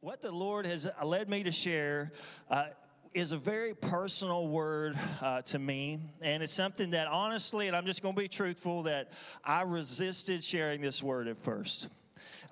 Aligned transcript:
what 0.00 0.22
the 0.22 0.30
Lord 0.30 0.64
has 0.64 0.88
led 1.02 1.28
me 1.28 1.42
to 1.42 1.50
share 1.50 2.12
uh, 2.50 2.66
is 3.14 3.32
a 3.32 3.36
very 3.36 3.74
personal 3.74 4.46
word 4.46 4.96
uh, 5.20 5.42
to 5.42 5.58
me. 5.58 5.98
And 6.22 6.40
it's 6.40 6.52
something 6.52 6.90
that 6.90 7.08
honestly, 7.08 7.66
and 7.66 7.76
I'm 7.76 7.84
just 7.84 8.00
going 8.00 8.14
to 8.14 8.20
be 8.20 8.28
truthful, 8.28 8.84
that 8.84 9.10
I 9.44 9.62
resisted 9.62 10.44
sharing 10.44 10.80
this 10.80 11.02
word 11.02 11.26
at 11.26 11.40
first. 11.40 11.88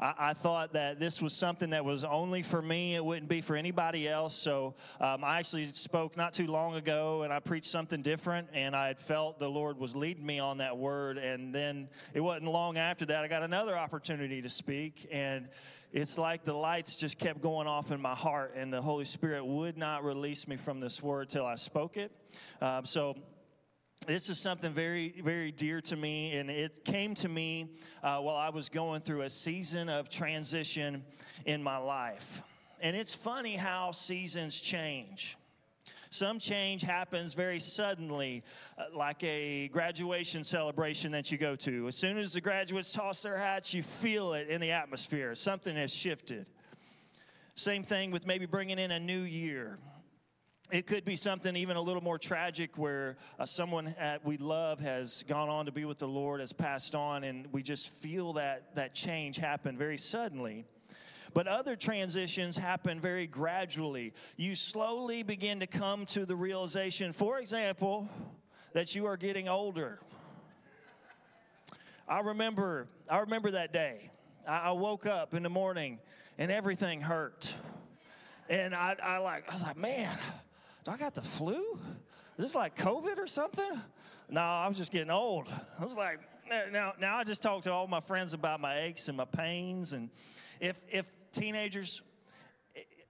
I, 0.01 0.15
I, 0.19 0.33
thought 0.35 0.73
that 0.73 0.99
this 0.99 1.23
was 1.23 1.33
something 1.33 1.71
that 1.71 1.85
was 1.85 2.03
only 2.03 2.43
for 2.43 2.61
me. 2.61 2.97
It 2.97 3.05
wouldn't 3.05 3.29
be 3.29 3.41
for 3.41 3.55
anybody 3.55 4.09
else. 4.09 4.35
So 4.35 4.75
um, 5.01 5.23
I 5.23 5.39
actually 5.39 5.67
spoke 5.67 6.17
not 6.17 6.33
too 6.33 6.49
long 6.49 6.75
ago 6.75 7.23
and 7.23 7.33
I 7.33 7.39
preached 7.39 7.67
something 7.67 8.03
different. 8.03 8.49
And 8.53 8.75
I 8.75 8.89
had 8.89 8.99
felt 8.99 9.39
the 9.39 9.49
Lord 9.49 9.79
was 9.79 9.95
leading 9.95 10.27
me 10.27 10.41
on 10.41 10.59
that 10.59 10.77
word. 10.77 11.17
And 11.17 11.55
then 11.55 11.89
it 12.13 12.21
wasn't 12.21 12.51
long 12.51 12.77
after 12.77 13.07
that, 13.07 13.25
I 13.25 13.29
got 13.29 13.43
another 13.43 13.77
opportunity 13.77 14.43
to 14.43 14.51
speak. 14.51 15.07
And 15.13 15.49
it's 15.93 16.19
like 16.19 16.45
the 16.45 16.55
lights 16.55 16.97
just 16.97 17.19
kept 17.19 17.41
going 17.41 17.67
off 17.67 17.91
in 17.91 18.01
my 18.01 18.15
heart, 18.15 18.55
and 18.57 18.73
the 18.73 18.83
Holy 18.83 19.05
Spirit 19.05 19.45
would 19.45 19.79
not 19.79 20.05
release 20.05 20.47
me 20.47 20.57
from 20.57 20.81
this 20.81 21.03
word 21.03 21.29
till 21.29 21.47
I 21.47 21.55
spoke 21.55 21.97
it. 21.97 22.13
Um, 22.61 22.85
so 22.85 23.17
this 24.07 24.29
is 24.29 24.39
something 24.39 24.73
very, 24.73 25.21
very 25.23 25.51
dear 25.53 25.81
to 25.83 25.97
me, 25.97 26.37
and 26.37 26.51
it 26.51 26.85
came 26.85 27.15
to 27.17 27.29
me 27.29 27.73
uh, 28.03 28.19
while 28.19 28.37
I 28.37 28.51
was 28.51 28.69
going 28.69 29.01
through 29.01 29.23
a 29.23 29.31
season 29.31 29.89
of 29.89 30.09
transition 30.09 31.05
in 31.45 31.63
my 31.63 31.79
life. 31.79 32.43
And 32.81 32.95
it's 32.95 33.15
funny 33.15 33.57
how 33.57 33.91
seasons 33.91 34.61
change. 34.61 35.37
Some 36.11 36.39
change 36.39 36.83
happens 36.83 37.35
very 37.35 37.59
suddenly, 37.59 38.43
uh, 38.79 38.85
like 38.95 39.23
a 39.25 39.69
graduation 39.69 40.45
celebration 40.45 41.13
that 41.13 41.31
you 41.31 41.39
go 41.39 41.57
to. 41.57 41.89
As 41.89 41.97
soon 41.97 42.19
as 42.19 42.33
the 42.33 42.41
graduates 42.41 42.93
toss 42.93 43.23
their 43.23 43.37
hats, 43.37 43.75
you 43.75 43.83
feel 43.83 44.33
it 44.33 44.49
in 44.49 44.61
the 44.61 44.73
atmosphere. 44.73 45.35
Something 45.35 45.77
has 45.77 45.93
shifted. 45.93 46.47
Same 47.55 47.83
thing 47.83 48.11
with 48.11 48.27
maybe 48.27 48.47
bringing 48.47 48.79
in 48.79 48.91
a 48.91 49.01
new 49.01 49.23
year 49.23 49.79
it 50.71 50.87
could 50.87 51.05
be 51.05 51.15
something 51.15 51.55
even 51.55 51.77
a 51.77 51.81
little 51.81 52.03
more 52.03 52.19
tragic 52.19 52.77
where 52.77 53.17
uh, 53.39 53.47
someone 53.47 53.95
that 53.99 54.25
we 54.25 54.37
love 54.37 54.81
has 54.81 55.23
gone 55.29 55.49
on 55.49 55.67
to 55.67 55.73
be 55.73 55.85
with 55.85 55.99
the 55.99 56.09
Lord, 56.09 56.41
has 56.41 56.53
passed 56.53 56.95
on, 56.95 57.23
and 57.23 57.47
we 57.53 57.63
just 57.63 57.89
feel 57.89 58.33
that, 58.33 58.75
that 58.75 58.93
change 58.93 59.37
happen 59.37 59.77
very 59.77 59.97
suddenly. 59.97 60.65
But 61.37 61.49
other 61.49 61.77
transitions 61.77 62.57
happen 62.57 62.99
very 62.99 63.27
gradually. 63.27 64.15
You 64.39 64.55
slowly 64.55 65.23
begin 65.23 65.61
to 65.61 65.67
come 65.67 66.07
to 66.07 66.25
the 66.25 66.35
realization, 66.35 67.13
for 67.13 67.39
example, 67.39 68.09
that 68.73 68.95
you 68.95 69.05
are 69.05 69.19
getting 69.19 69.47
older. 69.47 69.99
I 72.09 72.21
remember, 72.21 72.89
I 73.07 73.19
remember 73.19 73.51
that 73.51 73.71
day. 73.71 74.11
I, 74.49 74.73
woke 74.73 75.05
up 75.05 75.35
in 75.35 75.43
the 75.43 75.51
morning 75.51 75.99
and 76.39 76.51
everything 76.51 77.03
hurt. 77.03 77.53
And 78.49 78.75
I, 78.75 78.97
I 79.03 79.19
like, 79.19 79.47
I 79.51 79.53
was 79.53 79.63
like, 79.63 79.77
man, 79.77 80.17
do 80.87 80.91
I 80.91 80.97
got 80.97 81.15
the 81.15 81.21
flu? 81.21 81.79
Is 82.39 82.45
this 82.47 82.55
like 82.55 82.79
COVID 82.79 83.19
or 83.19 83.27
something? 83.27 83.83
No, 84.31 84.41
I 84.41 84.67
was 84.69 84.79
just 84.79 84.91
getting 84.91 85.11
old. 85.11 85.49
I 85.79 85.85
was 85.85 85.99
like, 85.99 86.19
now, 86.73 86.95
now 86.99 87.19
I 87.19 87.25
just 87.25 87.43
talk 87.43 87.61
to 87.65 87.73
all 87.73 87.87
my 87.87 88.01
friends 88.01 88.33
about 88.33 88.59
my 88.59 88.81
aches 88.85 89.09
and 89.09 89.19
my 89.19 89.27
pains. 89.27 89.93
And 89.93 90.09
if, 90.61 90.81
if 90.91 91.11
teenagers, 91.37 92.03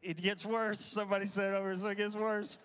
it, 0.02 0.20
gets 0.22 0.44
worse. 0.44 0.80
Somebody 0.80 1.27
said 1.27 1.55
over, 1.55 1.77
so 1.77 1.86
it 1.88 1.96
gets 1.96 2.16
worse. 2.16 2.58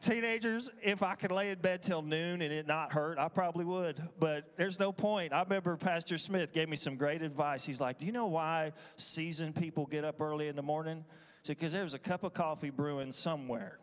Teenagers, 0.00 0.70
if 0.82 1.02
I 1.02 1.14
could 1.14 1.32
lay 1.32 1.50
in 1.50 1.58
bed 1.58 1.82
till 1.82 2.02
noon 2.02 2.42
and 2.42 2.52
it 2.52 2.66
not 2.66 2.92
hurt, 2.92 3.18
I 3.18 3.28
probably 3.28 3.64
would. 3.64 4.02
But 4.18 4.56
there's 4.56 4.78
no 4.78 4.92
point. 4.92 5.32
I 5.32 5.42
remember 5.42 5.76
Pastor 5.76 6.18
Smith 6.18 6.52
gave 6.52 6.68
me 6.68 6.76
some 6.76 6.96
great 6.96 7.22
advice. 7.22 7.64
He's 7.64 7.80
like, 7.80 7.98
Do 7.98 8.06
you 8.06 8.12
know 8.12 8.26
why 8.26 8.72
seasoned 8.96 9.56
people 9.56 9.86
get 9.86 10.04
up 10.04 10.20
early 10.20 10.48
in 10.48 10.56
the 10.56 10.62
morning? 10.62 11.04
Because 11.46 11.72
there's 11.72 11.94
a 11.94 11.98
cup 11.98 12.24
of 12.24 12.34
coffee 12.34 12.70
brewing 12.70 13.12
somewhere. 13.12 13.78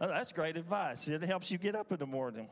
Oh, 0.00 0.08
that's 0.08 0.32
great 0.32 0.56
advice. 0.56 1.08
It 1.08 1.22
helps 1.22 1.50
you 1.50 1.58
get 1.58 1.76
up 1.76 1.92
in 1.92 1.98
the 1.98 2.06
morning. 2.06 2.48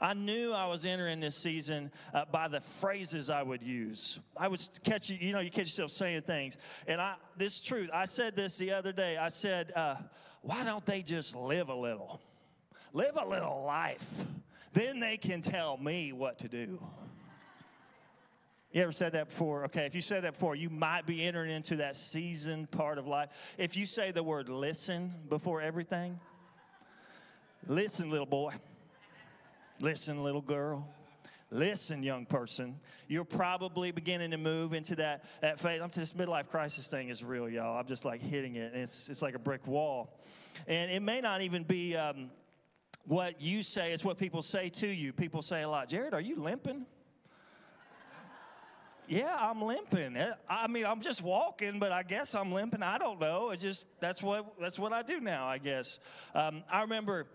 I 0.00 0.14
knew 0.14 0.52
I 0.52 0.66
was 0.66 0.84
entering 0.84 1.20
this 1.20 1.36
season 1.36 1.90
uh, 2.14 2.24
by 2.30 2.48
the 2.48 2.60
phrases 2.60 3.30
I 3.30 3.42
would 3.42 3.62
use. 3.62 4.18
I 4.36 4.48
would 4.48 4.66
catch 4.84 5.10
you, 5.10 5.18
you 5.20 5.32
know, 5.32 5.40
you 5.40 5.50
catch 5.50 5.66
yourself 5.66 5.90
saying 5.90 6.22
things. 6.22 6.58
And 6.86 7.00
I, 7.00 7.14
this 7.36 7.60
truth, 7.60 7.90
I 7.92 8.04
said 8.04 8.36
this 8.36 8.56
the 8.56 8.72
other 8.72 8.92
day. 8.92 9.16
I 9.16 9.28
said, 9.28 9.72
uh, 9.76 9.96
why 10.42 10.64
don't 10.64 10.84
they 10.86 11.02
just 11.02 11.36
live 11.36 11.68
a 11.68 11.74
little? 11.74 12.20
Live 12.92 13.16
a 13.16 13.26
little 13.26 13.64
life. 13.64 14.24
Then 14.72 15.00
they 15.00 15.16
can 15.16 15.42
tell 15.42 15.76
me 15.76 16.12
what 16.12 16.38
to 16.40 16.48
do. 16.48 16.80
You 18.72 18.82
ever 18.82 18.92
said 18.92 19.12
that 19.12 19.30
before? 19.30 19.64
Okay, 19.64 19.84
if 19.84 19.96
you 19.96 20.00
said 20.00 20.22
that 20.22 20.34
before, 20.34 20.54
you 20.54 20.70
might 20.70 21.04
be 21.04 21.24
entering 21.24 21.50
into 21.50 21.76
that 21.76 21.96
season 21.96 22.68
part 22.68 22.98
of 22.98 23.06
life. 23.06 23.30
If 23.58 23.76
you 23.76 23.84
say 23.84 24.12
the 24.12 24.22
word 24.22 24.48
listen 24.48 25.12
before 25.28 25.60
everything, 25.60 26.20
listen, 27.66 28.10
little 28.10 28.26
boy. 28.26 28.54
Listen, 29.80 30.22
little 30.22 30.42
girl. 30.42 30.86
Listen, 31.50 32.02
young 32.02 32.26
person. 32.26 32.76
You're 33.08 33.24
probably 33.24 33.92
beginning 33.92 34.30
to 34.32 34.36
move 34.36 34.74
into 34.74 34.94
that, 34.96 35.24
that 35.40 35.58
phase. 35.58 35.80
I'm 35.80 35.88
this 35.88 36.12
midlife 36.12 36.48
crisis 36.48 36.86
thing 36.86 37.08
is 37.08 37.24
real, 37.24 37.48
y'all. 37.48 37.78
I'm 37.78 37.86
just 37.86 38.04
like 38.04 38.20
hitting 38.20 38.56
it. 38.56 38.72
It's, 38.74 39.08
it's 39.08 39.22
like 39.22 39.34
a 39.34 39.38
brick 39.38 39.66
wall. 39.66 40.20
And 40.68 40.90
it 40.90 41.00
may 41.00 41.22
not 41.22 41.40
even 41.40 41.64
be 41.64 41.96
um, 41.96 42.30
what 43.06 43.40
you 43.40 43.62
say, 43.62 43.92
it's 43.92 44.04
what 44.04 44.18
people 44.18 44.42
say 44.42 44.68
to 44.68 44.86
you. 44.86 45.14
People 45.14 45.40
say 45.40 45.62
a 45.62 45.68
lot, 45.68 45.88
Jared, 45.88 46.12
are 46.12 46.20
you 46.20 46.36
limping? 46.36 46.84
yeah, 49.08 49.34
I'm 49.34 49.62
limping. 49.62 50.14
Eh, 50.14 50.32
I 50.48 50.66
mean, 50.66 50.84
I'm 50.84 51.00
just 51.00 51.22
walking, 51.22 51.80
but 51.80 51.90
I 51.90 52.02
guess 52.02 52.34
I'm 52.34 52.52
limping. 52.52 52.82
I 52.82 52.98
don't 52.98 53.18
know. 53.18 53.50
It 53.50 53.60
just 53.60 53.86
that's 53.98 54.22
what 54.22 54.54
that's 54.60 54.78
what 54.78 54.92
I 54.92 55.02
do 55.02 55.20
now. 55.20 55.46
I 55.46 55.56
guess. 55.58 55.98
Um, 56.34 56.62
I 56.70 56.82
remember 56.82 57.26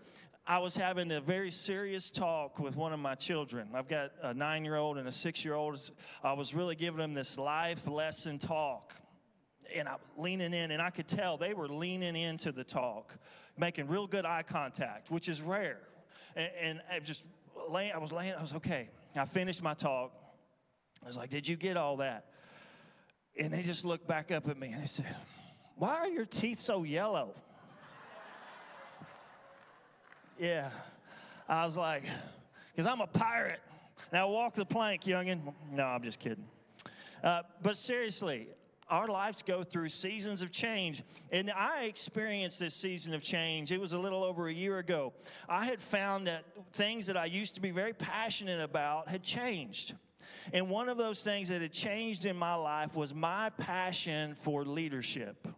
I 0.46 0.58
was 0.58 0.76
having 0.76 1.10
a 1.10 1.20
very 1.20 1.50
serious 1.50 2.08
talk 2.10 2.58
with 2.58 2.76
one 2.76 2.92
of 2.92 3.00
my 3.00 3.14
children. 3.16 3.68
I've 3.74 3.88
got 3.88 4.12
a 4.22 4.32
nine-year-old 4.32 4.96
and 4.96 5.08
a 5.08 5.12
six-year-old. 5.12 5.90
I 6.22 6.34
was 6.34 6.54
really 6.54 6.76
giving 6.76 6.98
them 6.98 7.14
this 7.14 7.36
life 7.36 7.88
lesson 7.88 8.38
talk, 8.38 8.94
and 9.74 9.88
I'm 9.88 9.98
leaning 10.16 10.54
in, 10.54 10.70
and 10.70 10.80
I 10.80 10.90
could 10.90 11.08
tell 11.08 11.36
they 11.36 11.54
were 11.54 11.68
leaning 11.68 12.14
into 12.14 12.52
the 12.52 12.62
talk, 12.62 13.12
making 13.58 13.88
real 13.88 14.06
good 14.06 14.24
eye 14.24 14.44
contact, 14.44 15.10
which 15.10 15.28
is 15.28 15.42
rare. 15.42 15.80
And, 16.36 16.50
and 16.62 16.80
I 16.92 17.00
just 17.00 17.26
laying. 17.68 17.92
I 17.92 17.98
was 17.98 18.12
laying. 18.12 18.34
I 18.34 18.40
was 18.40 18.54
okay. 18.54 18.88
I 19.16 19.24
finished 19.24 19.62
my 19.62 19.74
talk 19.74 20.12
I 21.06 21.08
was 21.08 21.16
like, 21.16 21.30
Did 21.30 21.46
you 21.46 21.56
get 21.56 21.76
all 21.76 21.98
that? 21.98 22.26
And 23.38 23.52
they 23.52 23.62
just 23.62 23.84
looked 23.84 24.08
back 24.08 24.32
up 24.32 24.48
at 24.48 24.58
me 24.58 24.72
and 24.72 24.82
they 24.82 24.86
said, 24.86 25.14
Why 25.76 25.94
are 25.94 26.08
your 26.08 26.24
teeth 26.24 26.58
so 26.58 26.82
yellow? 26.82 27.34
Yeah. 30.38 30.70
I 31.48 31.64
was 31.64 31.76
like, 31.76 32.02
Because 32.74 32.86
I'm 32.86 33.00
a 33.00 33.06
pirate. 33.06 33.60
Now 34.12 34.28
walk 34.28 34.54
the 34.54 34.64
plank, 34.64 35.02
youngin. 35.04 35.40
No, 35.72 35.84
I'm 35.84 36.02
just 36.02 36.18
kidding. 36.18 36.44
Uh, 37.22 37.42
but 37.62 37.76
seriously, 37.76 38.48
our 38.88 39.08
lives 39.08 39.42
go 39.42 39.64
through 39.64 39.88
seasons 39.88 40.42
of 40.42 40.52
change. 40.52 41.02
And 41.32 41.50
I 41.50 41.84
experienced 41.84 42.60
this 42.60 42.74
season 42.74 43.14
of 43.14 43.22
change. 43.22 43.72
It 43.72 43.80
was 43.80 43.92
a 43.92 43.98
little 43.98 44.22
over 44.22 44.48
a 44.48 44.52
year 44.52 44.78
ago. 44.78 45.12
I 45.48 45.64
had 45.64 45.80
found 45.80 46.26
that 46.26 46.44
things 46.72 47.06
that 47.06 47.16
I 47.16 47.24
used 47.24 47.54
to 47.56 47.60
be 47.60 47.70
very 47.70 47.92
passionate 47.92 48.60
about 48.60 49.08
had 49.08 49.22
changed. 49.22 49.94
And 50.52 50.70
one 50.70 50.88
of 50.88 50.98
those 50.98 51.22
things 51.22 51.48
that 51.48 51.62
had 51.62 51.72
changed 51.72 52.26
in 52.26 52.36
my 52.36 52.54
life 52.54 52.94
was 52.94 53.14
my 53.14 53.50
passion 53.50 54.34
for 54.34 54.64
leadership. 54.64 55.48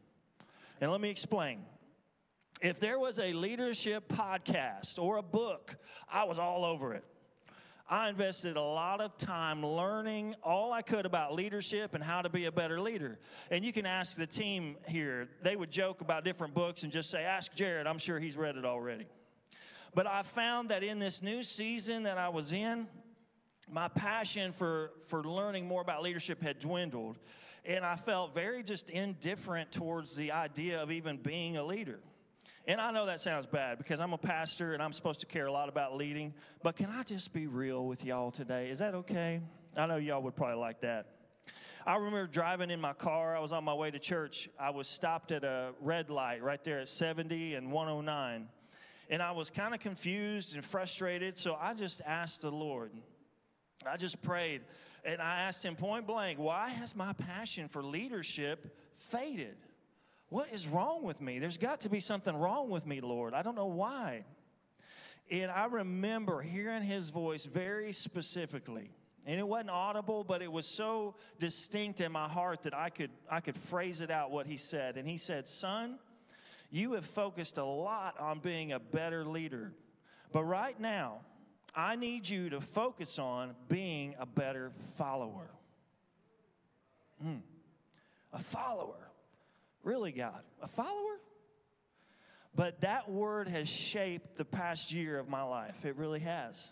And 0.80 0.90
let 0.90 1.00
me 1.00 1.10
explain. 1.10 1.60
If 2.60 2.80
there 2.80 2.98
was 2.98 3.20
a 3.20 3.32
leadership 3.32 4.08
podcast 4.08 5.00
or 5.00 5.18
a 5.18 5.22
book, 5.22 5.76
I 6.10 6.24
was 6.24 6.40
all 6.40 6.64
over 6.64 6.92
it. 6.92 7.04
I 7.88 8.08
invested 8.08 8.56
a 8.56 8.62
lot 8.62 9.00
of 9.00 9.16
time 9.16 9.64
learning 9.64 10.34
all 10.42 10.72
I 10.72 10.82
could 10.82 11.06
about 11.06 11.34
leadership 11.34 11.94
and 11.94 12.02
how 12.02 12.20
to 12.20 12.28
be 12.28 12.46
a 12.46 12.52
better 12.52 12.80
leader. 12.80 13.18
And 13.50 13.64
you 13.64 13.72
can 13.72 13.86
ask 13.86 14.16
the 14.16 14.26
team 14.26 14.76
here, 14.88 15.28
they 15.42 15.54
would 15.54 15.70
joke 15.70 16.00
about 16.00 16.24
different 16.24 16.52
books 16.52 16.82
and 16.82 16.92
just 16.92 17.10
say, 17.10 17.22
Ask 17.22 17.54
Jared, 17.54 17.86
I'm 17.86 17.98
sure 17.98 18.18
he's 18.18 18.36
read 18.36 18.56
it 18.56 18.64
already. 18.64 19.06
But 19.94 20.06
I 20.06 20.22
found 20.22 20.68
that 20.68 20.82
in 20.82 20.98
this 20.98 21.22
new 21.22 21.42
season 21.42 22.02
that 22.02 22.18
I 22.18 22.28
was 22.28 22.52
in, 22.52 22.88
my 23.70 23.88
passion 23.88 24.52
for, 24.52 24.90
for 25.04 25.22
learning 25.22 25.66
more 25.66 25.80
about 25.80 26.02
leadership 26.02 26.42
had 26.42 26.58
dwindled. 26.58 27.18
And 27.64 27.84
I 27.84 27.96
felt 27.96 28.34
very 28.34 28.62
just 28.62 28.90
indifferent 28.90 29.70
towards 29.70 30.16
the 30.16 30.32
idea 30.32 30.82
of 30.82 30.90
even 30.90 31.18
being 31.18 31.56
a 31.56 31.64
leader. 31.64 32.00
And 32.68 32.82
I 32.82 32.90
know 32.90 33.06
that 33.06 33.18
sounds 33.18 33.46
bad 33.46 33.78
because 33.78 33.98
I'm 33.98 34.12
a 34.12 34.18
pastor 34.18 34.74
and 34.74 34.82
I'm 34.82 34.92
supposed 34.92 35.20
to 35.20 35.26
care 35.26 35.46
a 35.46 35.52
lot 35.52 35.70
about 35.70 35.96
leading. 35.96 36.34
But 36.62 36.76
can 36.76 36.90
I 36.90 37.02
just 37.02 37.32
be 37.32 37.46
real 37.46 37.86
with 37.86 38.04
y'all 38.04 38.30
today? 38.30 38.68
Is 38.68 38.80
that 38.80 38.94
okay? 38.94 39.40
I 39.74 39.86
know 39.86 39.96
y'all 39.96 40.20
would 40.20 40.36
probably 40.36 40.56
like 40.58 40.82
that. 40.82 41.06
I 41.86 41.96
remember 41.96 42.26
driving 42.26 42.70
in 42.70 42.78
my 42.78 42.92
car. 42.92 43.34
I 43.34 43.40
was 43.40 43.52
on 43.52 43.64
my 43.64 43.72
way 43.72 43.90
to 43.90 43.98
church. 43.98 44.50
I 44.60 44.68
was 44.68 44.86
stopped 44.86 45.32
at 45.32 45.44
a 45.44 45.70
red 45.80 46.10
light 46.10 46.42
right 46.42 46.62
there 46.62 46.80
at 46.80 46.90
70 46.90 47.54
and 47.54 47.72
109. 47.72 48.48
And 49.08 49.22
I 49.22 49.30
was 49.30 49.48
kind 49.48 49.72
of 49.72 49.80
confused 49.80 50.54
and 50.54 50.62
frustrated. 50.62 51.38
So 51.38 51.56
I 51.58 51.72
just 51.72 52.02
asked 52.04 52.42
the 52.42 52.50
Lord, 52.50 52.92
I 53.90 53.96
just 53.96 54.20
prayed, 54.20 54.60
And 55.06 55.22
I 55.22 55.40
asked 55.44 55.64
him 55.64 55.74
point 55.74 56.06
blank, 56.06 56.38
why 56.38 56.68
has 56.68 56.94
my 56.94 57.14
passion 57.14 57.68
for 57.68 57.82
leadership 57.82 58.76
faded? 58.92 59.56
What 60.28 60.48
is 60.52 60.66
wrong 60.66 61.02
with 61.02 61.20
me? 61.20 61.38
There's 61.38 61.56
got 61.56 61.80
to 61.80 61.88
be 61.88 62.00
something 62.00 62.36
wrong 62.36 62.68
with 62.68 62.86
me, 62.86 63.00
Lord. 63.00 63.32
I 63.34 63.42
don't 63.42 63.54
know 63.54 63.66
why. 63.66 64.24
And 65.30 65.50
I 65.50 65.66
remember 65.66 66.40
hearing 66.40 66.82
his 66.82 67.10
voice 67.10 67.44
very 67.44 67.92
specifically. 67.92 68.90
And 69.26 69.38
it 69.38 69.46
wasn't 69.46 69.70
audible, 69.70 70.24
but 70.24 70.40
it 70.40 70.50
was 70.50 70.66
so 70.66 71.14
distinct 71.38 72.00
in 72.00 72.12
my 72.12 72.28
heart 72.28 72.62
that 72.62 72.74
I 72.74 72.88
could, 72.88 73.10
I 73.30 73.40
could 73.40 73.56
phrase 73.56 74.00
it 74.00 74.10
out 74.10 74.30
what 74.30 74.46
he 74.46 74.56
said. 74.56 74.96
And 74.96 75.06
he 75.06 75.18
said, 75.18 75.46
Son, 75.46 75.98
you 76.70 76.92
have 76.92 77.04
focused 77.04 77.58
a 77.58 77.64
lot 77.64 78.18
on 78.20 78.40
being 78.40 78.72
a 78.72 78.78
better 78.78 79.24
leader. 79.24 79.72
But 80.32 80.44
right 80.44 80.78
now, 80.78 81.20
I 81.74 81.96
need 81.96 82.28
you 82.28 82.50
to 82.50 82.60
focus 82.60 83.18
on 83.18 83.54
being 83.68 84.14
a 84.18 84.26
better 84.26 84.72
follower. 84.96 85.50
Hmm. 87.22 87.36
A 88.32 88.38
follower. 88.38 89.07
Really, 89.88 90.12
God? 90.12 90.42
A 90.60 90.68
follower? 90.68 91.18
But 92.54 92.82
that 92.82 93.10
word 93.10 93.48
has 93.48 93.70
shaped 93.70 94.36
the 94.36 94.44
past 94.44 94.92
year 94.92 95.18
of 95.18 95.30
my 95.30 95.42
life. 95.42 95.86
It 95.86 95.96
really 95.96 96.20
has. 96.20 96.70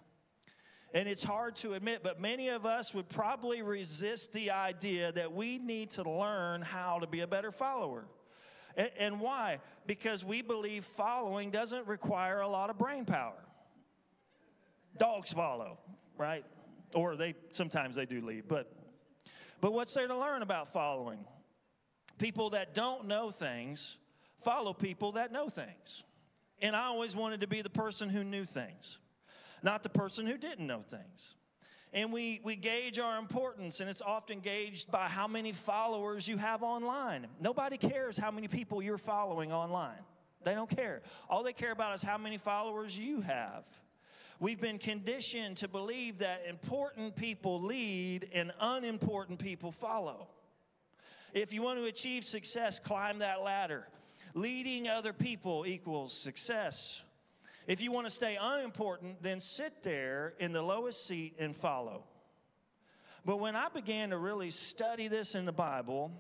And 0.93 1.09
it's 1.09 1.25
hard 1.25 1.57
to 1.57 1.73
admit, 1.73 2.03
but 2.03 2.21
many 2.21 2.51
of 2.51 2.67
us 2.67 2.93
would 2.93 3.09
probably 3.09 3.63
resist 3.63 4.35
the 4.35 4.51
idea 4.51 5.13
that 5.13 5.33
we 5.33 5.57
need 5.57 5.93
to 5.93 6.03
learn 6.03 6.61
how 6.61 6.99
to 6.99 7.07
be 7.07 7.21
a 7.21 7.27
better 7.27 7.51
follower. 7.51 8.05
And, 8.77 8.91
and 8.99 9.19
why? 9.19 9.61
Because 9.87 10.23
we 10.23 10.43
believe 10.43 10.85
following 10.85 11.51
doesn't 11.51 11.87
require 11.87 12.41
a 12.41 12.49
lot 12.49 12.69
of 12.69 12.77
brain 12.77 13.07
power. 13.07 13.43
Dogs 14.99 15.33
follow, 15.33 15.79
right? 16.19 16.45
Or 16.95 17.17
they 17.17 17.35
sometimes 17.51 17.97
they 17.97 18.05
do 18.05 18.21
lead, 18.21 18.45
but 18.47 18.71
but 19.63 19.73
what's 19.73 19.95
there 19.95 20.07
to 20.07 20.19
learn 20.19 20.43
about 20.43 20.69
following? 20.69 21.25
People 22.19 22.51
that 22.51 22.75
don't 22.75 23.07
know 23.07 23.31
things 23.31 23.97
follow 24.39 24.73
people 24.73 25.13
that 25.13 25.33
know 25.33 25.49
things. 25.49 26.05
And 26.61 26.75
I 26.75 26.85
always 26.85 27.15
wanted 27.15 27.41
to 27.41 27.47
be 27.47 27.63
the 27.63 27.71
person 27.71 28.09
who 28.09 28.25
knew 28.25 28.45
things 28.45 28.99
not 29.63 29.83
the 29.83 29.89
person 29.89 30.27
who 30.27 30.39
didn't 30.39 30.67
know 30.67 30.83
things. 30.89 31.35
And 31.93 32.13
we, 32.13 32.41
we 32.45 32.57
gauge 32.57 32.99
our 32.99 33.19
importance, 33.19 33.81
and 33.81 33.89
it's 33.89 34.03
often 34.03 34.41
gauged 34.41 34.91
by 34.91 35.09
how 35.09 35.27
many 35.27 35.53
followers 35.53 36.29
you 36.29 36.37
have 36.37 36.63
online. 36.63 37.27
Nobody 37.41 37.79
cares 37.79 38.17
how 38.17 38.31
many 38.31 38.49
people 38.49 38.83
you're 38.83 38.99
following 38.99 39.53
online. 39.53 39.99
They 40.45 40.55
don't 40.55 40.71
care. 40.71 41.03
All 41.29 41.43
they 41.43 41.53
care 41.53 41.73
about 41.73 41.95
is 41.95 42.03
how 42.03 42.19
many 42.19 42.39
followers 42.39 42.99
you 42.99 43.23
have. 43.23 43.65
We've 44.39 44.61
been 44.61 44.79
conditioned 44.79 45.57
to 45.59 45.69
believe 45.69 46.19
that 46.19 46.45
important 46.49 47.17
people 47.17 47.63
lead 47.63 48.29
and 48.35 48.53
unimportant 48.61 49.39
people 49.39 49.73
follow. 49.73 50.29
If 51.37 51.53
you 51.53 51.61
want 51.61 51.79
to 51.79 51.85
achieve 51.85 52.25
success, 52.25 52.79
climb 52.79 53.19
that 53.19 53.43
ladder. 53.43 53.87
Leading 54.33 54.89
other 54.89 55.13
people 55.13 55.67
equals 55.67 56.15
success. 56.15 57.03
If 57.67 57.83
you 57.83 57.93
want 57.93 58.07
to 58.07 58.11
stay 58.11 58.39
unimportant, 58.41 59.23
then 59.23 59.41
sit 59.41 59.83
there 59.83 60.33
in 60.39 60.53
the 60.53 60.63
lowest 60.63 61.07
seat 61.07 61.35
and 61.39 61.55
follow. 61.55 62.05
But 63.27 63.39
when 63.39 63.55
I 63.55 63.69
began 63.69 64.11
to 64.11 64.17
really 64.17 64.51
study 64.51 65.09
this 65.09 65.35
in 65.35 65.45
the 65.45 65.53
Bible, 65.53 66.11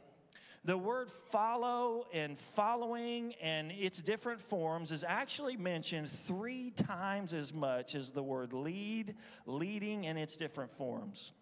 the 0.66 0.76
word 0.76 1.10
follow 1.10 2.04
and 2.12 2.36
following 2.36 3.32
and 3.40 3.72
its 3.72 4.02
different 4.02 4.42
forms 4.42 4.92
is 4.92 5.02
actually 5.02 5.56
mentioned 5.56 6.10
three 6.10 6.72
times 6.72 7.32
as 7.32 7.54
much 7.54 7.94
as 7.94 8.10
the 8.10 8.22
word 8.22 8.52
lead, 8.52 9.14
leading, 9.46 10.06
and 10.06 10.18
its 10.18 10.36
different 10.36 10.72
forms. 10.72 11.32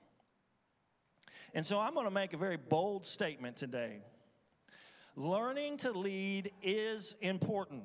And 1.55 1.65
so 1.65 1.81
I'm 1.81 1.95
going 1.95 2.07
to 2.07 2.11
make 2.11 2.33
a 2.33 2.37
very 2.37 2.57
bold 2.57 3.07
statement 3.07 3.57
today. 3.57 4.01
Learning 5.17 5.77
to 5.79 5.93
lead 5.93 6.51
is 6.63 7.15
important 7.21 7.85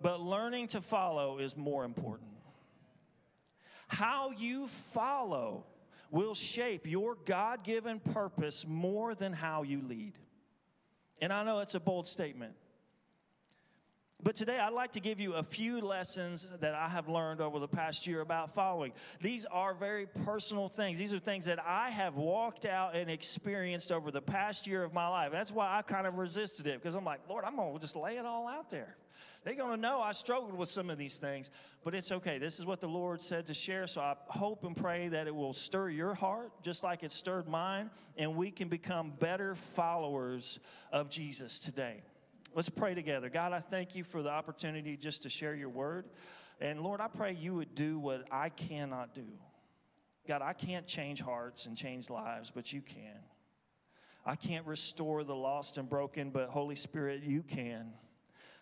but 0.00 0.20
learning 0.20 0.68
to 0.68 0.80
follow 0.80 1.38
is 1.38 1.56
more 1.56 1.84
important. 1.84 2.30
How 3.88 4.30
you 4.30 4.66
follow 4.66 5.64
will 6.10 6.34
shape 6.34 6.86
your 6.86 7.16
God 7.24 7.64
given 7.64 8.00
purpose 8.00 8.66
more 8.66 9.14
than 9.14 9.32
how 9.32 9.62
you 9.62 9.82
lead. 9.82 10.14
And 11.20 11.32
I 11.32 11.44
know 11.44 11.60
it's 11.60 11.74
a 11.74 11.80
bold 11.80 12.06
statement. 12.06 12.54
But 14.22 14.34
today, 14.34 14.58
I'd 14.58 14.74
like 14.74 14.92
to 14.92 15.00
give 15.00 15.18
you 15.18 15.34
a 15.34 15.42
few 15.42 15.80
lessons 15.80 16.46
that 16.60 16.74
I 16.74 16.88
have 16.88 17.08
learned 17.08 17.40
over 17.40 17.58
the 17.58 17.68
past 17.68 18.06
year 18.06 18.20
about 18.20 18.54
following. 18.54 18.92
These 19.20 19.46
are 19.46 19.72
very 19.72 20.06
personal 20.24 20.68
things. 20.68 20.98
These 20.98 21.14
are 21.14 21.18
things 21.18 21.46
that 21.46 21.58
I 21.64 21.88
have 21.88 22.16
walked 22.16 22.66
out 22.66 22.94
and 22.94 23.10
experienced 23.10 23.90
over 23.90 24.10
the 24.10 24.20
past 24.20 24.66
year 24.66 24.82
of 24.82 24.92
my 24.92 25.08
life. 25.08 25.32
That's 25.32 25.50
why 25.50 25.78
I 25.78 25.82
kind 25.82 26.06
of 26.06 26.18
resisted 26.18 26.66
it 26.66 26.82
because 26.82 26.94
I'm 26.94 27.04
like, 27.04 27.20
Lord, 27.30 27.44
I'm 27.44 27.56
going 27.56 27.72
to 27.72 27.80
just 27.80 27.96
lay 27.96 28.18
it 28.18 28.26
all 28.26 28.46
out 28.46 28.68
there. 28.68 28.96
They're 29.42 29.54
going 29.54 29.74
to 29.74 29.80
know 29.80 30.02
I 30.02 30.12
struggled 30.12 30.54
with 30.54 30.68
some 30.68 30.90
of 30.90 30.98
these 30.98 31.16
things, 31.16 31.48
but 31.82 31.94
it's 31.94 32.12
okay. 32.12 32.36
This 32.36 32.58
is 32.58 32.66
what 32.66 32.82
the 32.82 32.88
Lord 32.88 33.22
said 33.22 33.46
to 33.46 33.54
share. 33.54 33.86
So 33.86 34.02
I 34.02 34.14
hope 34.26 34.64
and 34.64 34.76
pray 34.76 35.08
that 35.08 35.26
it 35.26 35.34
will 35.34 35.54
stir 35.54 35.88
your 35.88 36.12
heart 36.12 36.52
just 36.62 36.84
like 36.84 37.02
it 37.02 37.12
stirred 37.12 37.48
mine, 37.48 37.90
and 38.18 38.36
we 38.36 38.50
can 38.50 38.68
become 38.68 39.12
better 39.18 39.54
followers 39.54 40.60
of 40.92 41.08
Jesus 41.08 41.58
today. 41.58 42.02
Let's 42.54 42.68
pray 42.68 42.94
together. 42.94 43.28
God, 43.28 43.52
I 43.52 43.60
thank 43.60 43.94
you 43.94 44.02
for 44.02 44.22
the 44.22 44.30
opportunity 44.30 44.96
just 44.96 45.22
to 45.22 45.28
share 45.28 45.54
your 45.54 45.68
word. 45.68 46.06
And 46.60 46.80
Lord, 46.80 47.00
I 47.00 47.06
pray 47.06 47.32
you 47.32 47.54
would 47.54 47.74
do 47.74 47.98
what 47.98 48.24
I 48.30 48.48
cannot 48.48 49.14
do. 49.14 49.26
God, 50.26 50.42
I 50.42 50.52
can't 50.52 50.86
change 50.86 51.20
hearts 51.20 51.66
and 51.66 51.76
change 51.76 52.10
lives, 52.10 52.50
but 52.50 52.72
you 52.72 52.82
can. 52.82 53.20
I 54.26 54.36
can't 54.36 54.66
restore 54.66 55.24
the 55.24 55.34
lost 55.34 55.78
and 55.78 55.88
broken, 55.88 56.30
but 56.30 56.50
Holy 56.50 56.74
Spirit, 56.74 57.22
you 57.22 57.42
can. 57.42 57.92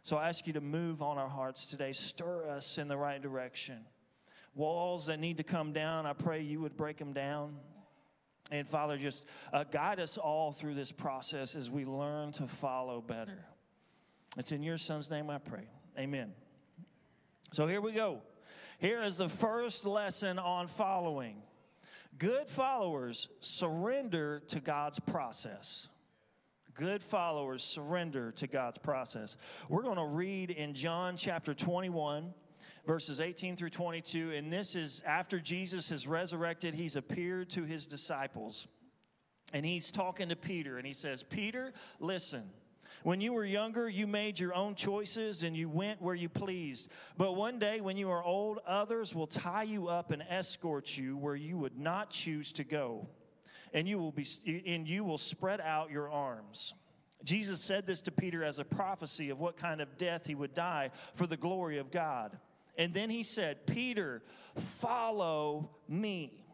So 0.02 0.16
I 0.16 0.28
ask 0.28 0.46
you 0.46 0.52
to 0.52 0.60
move 0.60 1.02
on 1.02 1.18
our 1.18 1.28
hearts 1.28 1.66
today, 1.66 1.92
stir 1.92 2.46
us 2.48 2.78
in 2.78 2.88
the 2.88 2.96
right 2.96 3.20
direction. 3.20 3.84
Walls 4.54 5.06
that 5.06 5.18
need 5.18 5.38
to 5.38 5.42
come 5.42 5.72
down, 5.72 6.06
I 6.06 6.12
pray 6.12 6.42
you 6.42 6.60
would 6.60 6.76
break 6.76 6.98
them 6.98 7.12
down. 7.12 7.56
And 8.50 8.68
Father, 8.68 8.96
just 8.96 9.24
uh, 9.52 9.64
guide 9.64 9.98
us 9.98 10.16
all 10.16 10.52
through 10.52 10.74
this 10.74 10.92
process 10.92 11.54
as 11.54 11.70
we 11.70 11.84
learn 11.84 12.32
to 12.32 12.46
follow 12.46 13.00
better. 13.00 13.44
It's 14.36 14.52
in 14.52 14.62
your 14.62 14.78
son's 14.78 15.10
name 15.10 15.30
I 15.30 15.38
pray. 15.38 15.68
Amen. 15.98 16.32
So 17.52 17.66
here 17.66 17.80
we 17.80 17.92
go. 17.92 18.20
Here 18.78 19.02
is 19.02 19.16
the 19.16 19.28
first 19.28 19.84
lesson 19.84 20.38
on 20.38 20.68
following. 20.68 21.42
Good 22.18 22.48
followers 22.48 23.28
surrender 23.40 24.40
to 24.48 24.60
God's 24.60 25.00
process 25.00 25.88
good 26.78 27.02
followers 27.02 27.64
surrender 27.64 28.30
to 28.30 28.46
God's 28.46 28.78
process. 28.78 29.36
We're 29.68 29.82
going 29.82 29.96
to 29.96 30.06
read 30.06 30.50
in 30.50 30.74
John 30.74 31.16
chapter 31.16 31.52
21 31.52 32.32
verses 32.88 33.20
18 33.20 33.54
through 33.54 33.70
22. 33.70 34.32
And 34.32 34.50
this 34.50 34.74
is 34.74 35.02
after 35.06 35.38
Jesus 35.38 35.90
has 35.90 36.06
resurrected, 36.06 36.74
he's 36.74 36.96
appeared 36.96 37.50
to 37.50 37.64
his 37.64 37.86
disciples. 37.86 38.66
And 39.52 39.64
he's 39.64 39.90
talking 39.90 40.30
to 40.30 40.36
Peter, 40.36 40.78
and 40.78 40.86
he 40.86 40.92
says, 40.92 41.22
Peter, 41.22 41.72
listen. 42.00 42.44
When 43.02 43.20
you 43.20 43.32
were 43.32 43.44
younger, 43.44 43.88
you 43.88 44.06
made 44.06 44.38
your 44.38 44.54
own 44.54 44.74
choices 44.74 45.42
and 45.42 45.56
you 45.56 45.68
went 45.68 46.02
where 46.02 46.14
you 46.14 46.28
pleased. 46.28 46.90
But 47.16 47.36
one 47.36 47.58
day, 47.58 47.80
when 47.80 47.96
you 47.96 48.10
are 48.10 48.22
old, 48.22 48.58
others 48.66 49.14
will 49.14 49.26
tie 49.26 49.62
you 49.62 49.88
up 49.88 50.10
and 50.10 50.22
escort 50.28 50.96
you 50.96 51.16
where 51.16 51.36
you 51.36 51.56
would 51.58 51.78
not 51.78 52.10
choose 52.10 52.52
to 52.52 52.64
go 52.64 53.08
and 53.72 53.88
you 53.88 53.98
will 53.98 54.12
be 54.12 54.26
and 54.66 54.88
you 54.88 55.04
will 55.04 55.18
spread 55.18 55.60
out 55.60 55.90
your 55.90 56.10
arms. 56.10 56.74
Jesus 57.24 57.60
said 57.60 57.84
this 57.84 58.02
to 58.02 58.12
Peter 58.12 58.44
as 58.44 58.58
a 58.58 58.64
prophecy 58.64 59.30
of 59.30 59.40
what 59.40 59.56
kind 59.56 59.80
of 59.80 59.98
death 59.98 60.26
he 60.26 60.34
would 60.34 60.54
die 60.54 60.90
for 61.14 61.26
the 61.26 61.36
glory 61.36 61.78
of 61.78 61.90
God. 61.90 62.38
And 62.76 62.94
then 62.94 63.10
he 63.10 63.24
said, 63.24 63.66
Peter, 63.66 64.22
follow 64.54 65.70
me. 65.88 66.44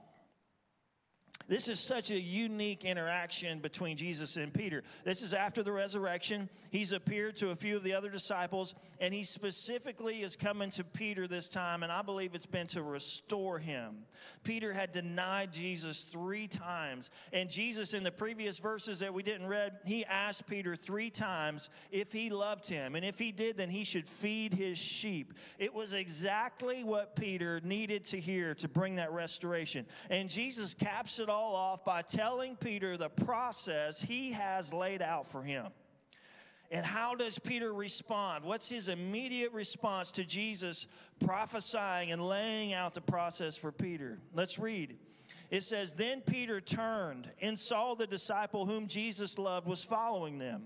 This 1.47 1.69
is 1.69 1.79
such 1.79 2.11
a 2.11 2.19
unique 2.19 2.85
interaction 2.85 3.61
between 3.61 3.97
Jesus 3.97 4.37
and 4.37 4.53
Peter. 4.53 4.83
This 5.05 5.21
is 5.21 5.35
after 5.35 5.63
the 5.63 5.73
resurrection. 5.73 6.49
He's 6.71 6.93
appeared 6.93 7.37
to 7.37 7.51
a 7.51 7.57
few 7.57 7.77
of 7.77 7.83
the 7.83 7.95
other 7.95 8.09
disciples, 8.09 8.75
and 8.99 9.13
he 9.13 9.25
specifically 9.25 10.23
is 10.23 10.37
coming 10.37 10.71
to 10.71 10.85
Peter 10.85 11.29
this 11.29 11.51
time, 11.51 11.83
and 11.83 11.93
I 11.93 12.03
believe 12.03 12.35
it's 12.35 12.47
been 12.47 12.67
to 12.69 12.83
restore 12.83 13.59
him. 13.59 14.07
Peter 14.43 14.73
had 14.73 14.93
denied 14.93 15.53
Jesus 15.53 16.03
three 16.03 16.49
times, 16.49 17.11
and 17.33 17.51
Jesus, 17.51 17.93
in 17.93 18.05
the 18.05 18.11
previous 18.11 18.59
verses 18.59 19.01
that 19.01 19.13
we 19.13 19.23
didn't 19.23 19.47
read, 19.47 19.79
he 19.85 20.05
asked 20.07 20.47
Peter 20.47 20.77
three 20.77 21.11
times 21.11 21.69
if 21.91 22.11
he 22.11 22.31
loved 22.31 22.67
him, 22.67 22.95
and 22.95 23.05
if 23.05 23.19
he 23.19 23.33
did, 23.33 23.59
then 23.59 23.69
he 23.69 23.85
should 23.85 24.09
feed 24.09 24.55
his 24.55 24.79
sheep. 24.79 25.35
It 25.59 25.75
was 25.75 25.93
exactly 25.93 26.85
what 26.85 27.17
Peter 27.17 27.61
needed 27.63 28.05
to 28.07 28.19
hear 28.19 28.55
to 28.55 28.69
bring 28.69 28.97
that 28.97 29.13
restoration. 29.13 29.85
And 30.09 30.31
Jesus 30.31 30.73
caps 30.73 31.19
it 31.19 31.29
all 31.35 31.55
off 31.55 31.85
by 31.85 32.01
telling 32.01 32.57
Peter 32.57 32.97
the 32.97 33.11
process 33.11 34.01
he 34.01 34.33
has 34.33 34.73
laid 34.73 35.03
out 35.03 35.27
for 35.27 35.43
him. 35.43 35.67
And 36.71 36.87
how 36.87 37.15
does 37.15 37.39
Peter 37.39 37.73
respond? 37.73 38.45
What's 38.45 38.69
his 38.69 38.89
immediate 38.89 39.53
response 39.53 40.11
to 40.13 40.25
Jesus 40.25 40.87
prophesying 41.25 42.11
and 42.11 42.27
laying 42.27 42.73
out 42.73 42.95
the 42.95 43.01
process 43.01 43.57
for 43.57 43.71
Peter? 43.71 44.19
Let's 44.33 44.59
read. 44.59 44.97
It 45.51 45.63
says, 45.63 45.95
Then 45.95 46.21
Peter 46.21 46.61
turned 46.61 47.31
and 47.41 47.59
saw 47.59 47.95
the 47.95 48.07
disciple 48.07 48.67
whom 48.67 48.87
Jesus 48.87 49.39
loved 49.39 49.67
was 49.67 49.85
following 49.85 50.39
them. 50.39 50.65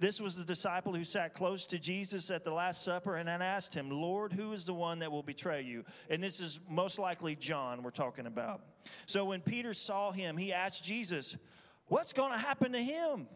This 0.00 0.20
was 0.20 0.36
the 0.36 0.44
disciple 0.44 0.94
who 0.94 1.02
sat 1.02 1.34
close 1.34 1.66
to 1.66 1.78
Jesus 1.78 2.30
at 2.30 2.44
the 2.44 2.52
Last 2.52 2.84
Supper 2.84 3.16
and 3.16 3.28
then 3.28 3.42
asked 3.42 3.74
him, 3.74 3.90
Lord, 3.90 4.32
who 4.32 4.52
is 4.52 4.64
the 4.64 4.74
one 4.74 5.00
that 5.00 5.10
will 5.10 5.24
betray 5.24 5.62
you? 5.62 5.84
And 6.08 6.22
this 6.22 6.38
is 6.38 6.60
most 6.68 6.98
likely 7.00 7.34
John 7.34 7.82
we're 7.82 7.90
talking 7.90 8.26
about. 8.26 8.62
So 9.06 9.24
when 9.24 9.40
Peter 9.40 9.74
saw 9.74 10.12
him, 10.12 10.36
he 10.36 10.52
asked 10.52 10.84
Jesus, 10.84 11.36
What's 11.88 12.12
going 12.12 12.32
to 12.32 12.38
happen 12.38 12.72
to 12.72 12.82
him? 12.82 13.26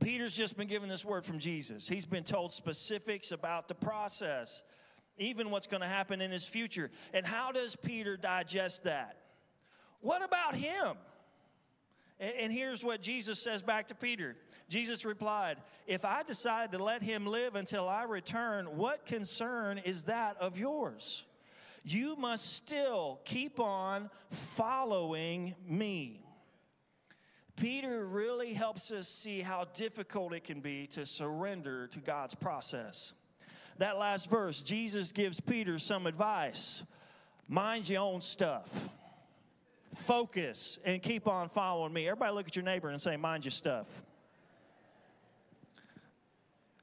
Peter's 0.00 0.32
just 0.32 0.56
been 0.56 0.68
given 0.68 0.88
this 0.88 1.04
word 1.04 1.24
from 1.24 1.40
Jesus. 1.40 1.88
He's 1.88 2.06
been 2.06 2.24
told 2.24 2.52
specifics 2.52 3.32
about 3.32 3.66
the 3.66 3.74
process, 3.74 4.62
even 5.18 5.50
what's 5.50 5.66
going 5.66 5.80
to 5.80 5.88
happen 5.88 6.20
in 6.20 6.30
his 6.30 6.46
future. 6.46 6.90
And 7.12 7.26
how 7.26 7.50
does 7.50 7.74
Peter 7.74 8.16
digest 8.16 8.84
that? 8.84 9.16
What 10.00 10.24
about 10.24 10.54
him? 10.54 10.96
And 12.20 12.52
here's 12.52 12.82
what 12.82 13.00
Jesus 13.00 13.40
says 13.40 13.62
back 13.62 13.88
to 13.88 13.94
Peter 13.94 14.36
Jesus 14.68 15.04
replied, 15.04 15.58
If 15.86 16.04
I 16.04 16.22
decide 16.24 16.72
to 16.72 16.82
let 16.82 17.02
him 17.02 17.26
live 17.26 17.54
until 17.54 17.88
I 17.88 18.04
return, 18.04 18.76
what 18.76 19.06
concern 19.06 19.78
is 19.78 20.04
that 20.04 20.36
of 20.38 20.58
yours? 20.58 21.24
You 21.84 22.16
must 22.16 22.54
still 22.54 23.20
keep 23.24 23.60
on 23.60 24.10
following 24.30 25.54
me. 25.66 26.24
Peter 27.56 28.04
really 28.06 28.52
helps 28.52 28.90
us 28.90 29.08
see 29.08 29.40
how 29.40 29.66
difficult 29.74 30.32
it 30.32 30.44
can 30.44 30.60
be 30.60 30.86
to 30.88 31.06
surrender 31.06 31.86
to 31.88 31.98
God's 32.00 32.34
process. 32.34 33.12
That 33.78 33.96
last 33.96 34.28
verse, 34.28 34.60
Jesus 34.60 35.12
gives 35.12 35.40
Peter 35.40 35.78
some 35.78 36.06
advice 36.06 36.82
mind 37.48 37.88
your 37.88 38.02
own 38.02 38.20
stuff 38.20 38.90
focus 39.94 40.78
and 40.84 41.02
keep 41.02 41.26
on 41.26 41.48
following 41.48 41.92
me. 41.92 42.08
Everybody 42.08 42.34
look 42.34 42.46
at 42.46 42.56
your 42.56 42.64
neighbor 42.64 42.88
and 42.88 43.00
say, 43.00 43.16
mind 43.16 43.44
your 43.44 43.50
stuff. 43.50 44.04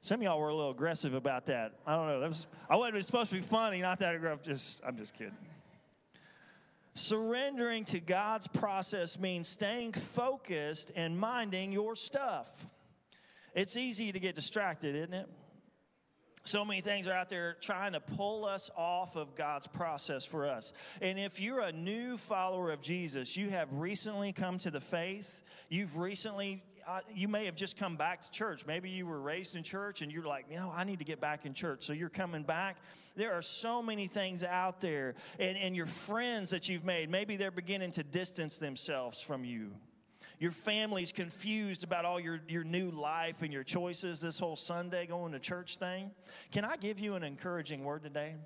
Some 0.06 0.20
of 0.20 0.22
y'all 0.22 0.38
were 0.38 0.50
a 0.50 0.54
little 0.54 0.70
aggressive 0.70 1.14
about 1.14 1.46
that. 1.46 1.72
I 1.84 1.96
don't 1.96 2.06
know. 2.06 2.20
That 2.20 2.28
was 2.28 2.46
I 2.70 2.76
wasn't 2.76 3.04
supposed 3.04 3.30
to 3.30 3.36
be 3.36 3.42
funny, 3.42 3.80
not 3.80 3.98
that 3.98 4.14
aggressive. 4.14 4.44
Just 4.44 4.80
I'm 4.86 4.96
just 4.96 5.14
kidding. 5.14 5.34
Surrendering 6.94 7.84
to 7.86 7.98
God's 7.98 8.46
process 8.46 9.18
means 9.18 9.48
staying 9.48 9.94
focused 9.94 10.92
and 10.94 11.18
minding 11.18 11.72
your 11.72 11.96
stuff. 11.96 12.66
It's 13.52 13.76
easy 13.76 14.12
to 14.12 14.20
get 14.20 14.36
distracted, 14.36 14.94
isn't 14.94 15.12
it? 15.12 15.28
So 16.46 16.64
many 16.64 16.80
things 16.80 17.08
are 17.08 17.12
out 17.12 17.28
there 17.28 17.56
trying 17.60 17.92
to 17.92 18.00
pull 18.00 18.44
us 18.44 18.70
off 18.76 19.16
of 19.16 19.34
God's 19.34 19.66
process 19.66 20.24
for 20.24 20.48
us. 20.48 20.72
And 21.00 21.18
if 21.18 21.40
you're 21.40 21.60
a 21.60 21.72
new 21.72 22.16
follower 22.16 22.70
of 22.70 22.80
Jesus, 22.80 23.36
you 23.36 23.50
have 23.50 23.72
recently 23.72 24.32
come 24.32 24.58
to 24.58 24.70
the 24.70 24.80
faith, 24.80 25.42
you've 25.68 25.96
recently 25.96 26.62
uh, 26.86 27.00
you 27.12 27.26
may 27.26 27.46
have 27.46 27.56
just 27.56 27.76
come 27.76 27.96
back 27.96 28.22
to 28.22 28.30
church. 28.30 28.64
Maybe 28.64 28.90
you 28.90 29.06
were 29.06 29.20
raised 29.20 29.56
in 29.56 29.64
church 29.64 30.02
and 30.02 30.12
you're 30.12 30.24
like, 30.24 30.46
you 30.48 30.54
know, 30.54 30.72
I 30.72 30.84
need 30.84 31.00
to 31.00 31.04
get 31.04 31.20
back 31.20 31.44
in 31.44 31.52
church. 31.52 31.82
So 31.82 31.92
you're 31.92 32.08
coming 32.08 32.44
back. 32.44 32.76
There 33.16 33.32
are 33.32 33.42
so 33.42 33.82
many 33.82 34.06
things 34.06 34.44
out 34.44 34.80
there. 34.80 35.16
And, 35.40 35.58
and 35.58 35.74
your 35.74 35.86
friends 35.86 36.50
that 36.50 36.68
you've 36.68 36.84
made, 36.84 37.10
maybe 37.10 37.36
they're 37.36 37.50
beginning 37.50 37.90
to 37.92 38.04
distance 38.04 38.58
themselves 38.58 39.20
from 39.20 39.44
you 39.44 39.72
your 40.38 40.52
family's 40.52 41.12
confused 41.12 41.82
about 41.82 42.04
all 42.04 42.20
your, 42.20 42.40
your 42.48 42.64
new 42.64 42.90
life 42.90 43.42
and 43.42 43.52
your 43.52 43.64
choices 43.64 44.20
this 44.20 44.38
whole 44.38 44.56
Sunday 44.56 45.06
going 45.06 45.32
to 45.32 45.38
church 45.38 45.78
thing, 45.78 46.10
can 46.52 46.64
I 46.64 46.76
give 46.76 46.98
you 46.98 47.14
an 47.14 47.22
encouraging 47.22 47.84
word 47.84 48.02
today? 48.02 48.36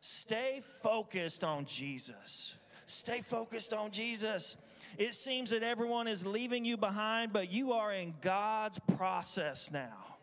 Stay 0.00 0.60
focused 0.82 1.44
on 1.44 1.64
Jesus. 1.64 2.56
Stay 2.86 3.20
focused 3.20 3.72
on 3.72 3.90
Jesus. 3.90 4.56
It 4.96 5.14
seems 5.14 5.50
that 5.50 5.62
everyone 5.62 6.08
is 6.08 6.26
leaving 6.26 6.64
you 6.64 6.76
behind, 6.76 7.32
but 7.32 7.52
you 7.52 7.72
are 7.72 7.92
in 7.92 8.14
God's 8.20 8.78
process 8.96 9.70
now. 9.70 10.16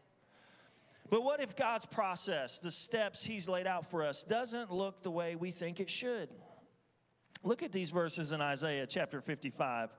But 1.10 1.24
what 1.24 1.40
if 1.40 1.56
God's 1.56 1.86
process, 1.86 2.58
the 2.58 2.72
steps 2.72 3.24
He's 3.24 3.48
laid 3.48 3.68
out 3.68 3.86
for 3.86 4.04
us, 4.04 4.24
doesn't 4.24 4.72
look 4.72 5.04
the 5.04 5.12
way 5.12 5.36
we 5.36 5.52
think 5.52 5.80
it 5.80 5.90
should? 5.90 6.30
Look 7.44 7.62
at 7.62 7.72
these 7.72 7.92
verses 7.92 8.32
in 8.32 8.42
Isaiah 8.42 8.88
chapter 8.88 9.22
55. 9.22 9.92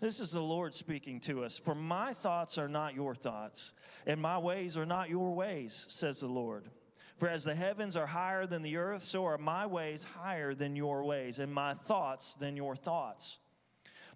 This 0.00 0.20
is 0.20 0.30
the 0.30 0.42
Lord 0.42 0.74
speaking 0.74 1.20
to 1.20 1.42
us. 1.44 1.58
For 1.58 1.74
my 1.74 2.12
thoughts 2.12 2.58
are 2.58 2.68
not 2.68 2.94
your 2.94 3.14
thoughts, 3.14 3.72
and 4.06 4.20
my 4.20 4.38
ways 4.38 4.76
are 4.76 4.86
not 4.86 5.08
your 5.08 5.34
ways, 5.34 5.86
says 5.88 6.20
the 6.20 6.26
Lord. 6.26 6.68
For 7.16 7.28
as 7.28 7.44
the 7.44 7.54
heavens 7.54 7.96
are 7.96 8.06
higher 8.06 8.46
than 8.46 8.60
the 8.60 8.76
earth, 8.76 9.02
so 9.02 9.24
are 9.24 9.38
my 9.38 9.66
ways 9.66 10.04
higher 10.04 10.54
than 10.54 10.76
your 10.76 11.02
ways, 11.02 11.38
and 11.38 11.52
my 11.52 11.72
thoughts 11.72 12.34
than 12.34 12.56
your 12.56 12.76
thoughts. 12.76 13.38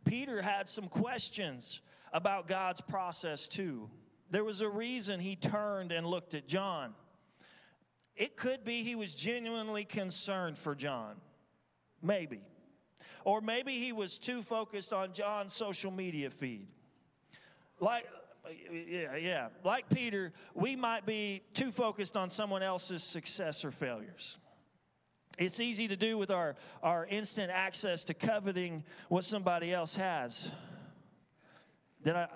Peter 0.05 0.43
had 0.43 0.69
some 0.69 0.89
questions 0.89 1.81
about 2.13 2.47
God's 2.47 2.83
process 2.83 3.49
too. 3.49 3.89
There 4.31 4.45
was 4.45 4.61
a 4.61 4.69
reason 4.69 5.19
he 5.19 5.35
turned 5.35 5.93
and 5.93 6.07
looked 6.07 6.35
at 6.35 6.47
John. 6.47 6.95
It 8.17 8.37
could 8.37 8.65
be 8.65 8.83
he 8.83 8.95
was 8.95 9.15
genuinely 9.15 9.85
concerned 9.85 10.59
for 10.59 10.75
John. 10.75 11.17
Maybe. 12.03 12.43
Or 13.25 13.41
maybe 13.41 13.73
he 13.73 13.93
was 13.93 14.19
too 14.19 14.43
focused 14.43 14.93
on 14.93 15.13
John's 15.13 15.53
social 15.53 15.91
media 15.91 16.31
feed. 16.31 16.67
Like, 17.81 18.07
yeah, 18.73 19.17
yeah. 19.17 19.49
Like 19.65 19.89
Peter, 19.89 20.33
we 20.55 20.77
might 20.77 21.07
be 21.07 21.43
too 21.55 21.71
focused 21.71 22.17
on 22.17 22.31
someone 22.31 22.63
else's 22.63 23.03
success 23.03 23.65
or 23.65 23.71
failures. 23.71 24.39
It's 25.39 25.61
easy 25.61 25.89
to 25.89 25.97
do 25.97 26.19
with 26.19 26.31
our, 26.31 26.57
our 26.83 27.07
instant 27.07 27.51
access 27.51 28.05
to 28.05 28.15
coveting 28.15 28.85
what 29.09 29.25
somebody 29.25 29.73
else 29.73 29.97
has. 29.97 30.51
Did 32.05 32.17
I, 32.17 32.29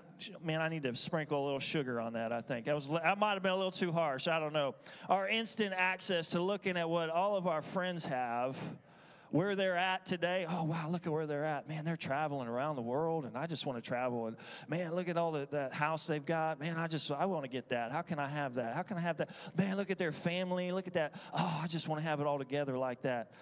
man, 0.43 0.61
I 0.61 0.69
need 0.69 0.83
to 0.85 0.95
sprinkle 0.95 1.43
a 1.43 1.45
little 1.45 1.61
sugar 1.61 2.01
on 2.01 2.15
that, 2.15 2.33
I 2.33 2.41
think. 2.41 2.69
I, 2.69 2.75
was, 2.75 2.91
I 2.91 3.15
might 3.15 3.35
have 3.35 3.43
been 3.43 3.53
a 3.53 3.57
little 3.57 3.71
too 3.71 3.93
harsh. 3.93 4.29
I 4.29 4.39
don't 4.39 4.53
know. 4.53 4.75
Our 5.09 5.29
instant 5.29 5.75
access 5.77 6.29
to 6.29 6.41
looking 6.41 6.77
at 6.77 6.89
what 6.89 7.11
all 7.11 7.37
of 7.37 7.47
our 7.47 7.63
friends 7.63 8.05
have 8.07 8.57
where 9.35 9.57
they're 9.57 9.77
at 9.77 10.07
today. 10.07 10.47
Oh, 10.49 10.63
wow, 10.63 10.89
look 10.89 11.09
at 11.09 11.13
where 11.13 11.27
they're 11.27 11.45
at. 11.45 11.69
Man, 11.69 11.85
they're 11.85 11.97
traveling 11.97 12.47
around 12.47 12.77
the 12.77 12.83
world, 12.83 13.25
and 13.25 13.37
I 13.37 13.49
just 13.49 13.67
want 13.67 13.83
to 13.83 13.87
travel. 13.87 14.29
And 14.29 14.37
man, 14.69 14.95
look 14.95 15.09
at 15.09 15.17
all 15.17 15.33
the, 15.33 15.49
that 15.51 15.75
house 15.75 16.07
they've 16.07 16.25
got. 16.25 16.61
Man, 16.61 16.79
I 16.79 16.87
just, 16.87 17.11
I 17.11 17.25
want 17.25 17.43
to 17.43 17.49
get 17.49 17.71
that. 17.71 17.91
How 17.91 18.03
can 18.03 18.21
I 18.21 18.29
have 18.29 18.55
that? 18.55 18.77
How 18.77 18.83
can 18.83 18.97
I 18.97 19.01
have 19.01 19.17
that? 19.17 19.31
Man, 19.59 19.77
look 19.77 19.91
at 19.91 19.99
their 19.99 20.13
family. 20.13 20.71
Look 20.71 20.87
at 20.87 20.95
that. 20.95 21.17
Oh, 21.37 21.61
I 21.61 21.67
just 21.67 21.89
want 21.89 22.01
to 22.01 22.09
have 22.09 22.21
it 22.21 22.29
all 22.29 22.39
together 22.39 22.79
like 22.79 23.03
that. 23.03 23.33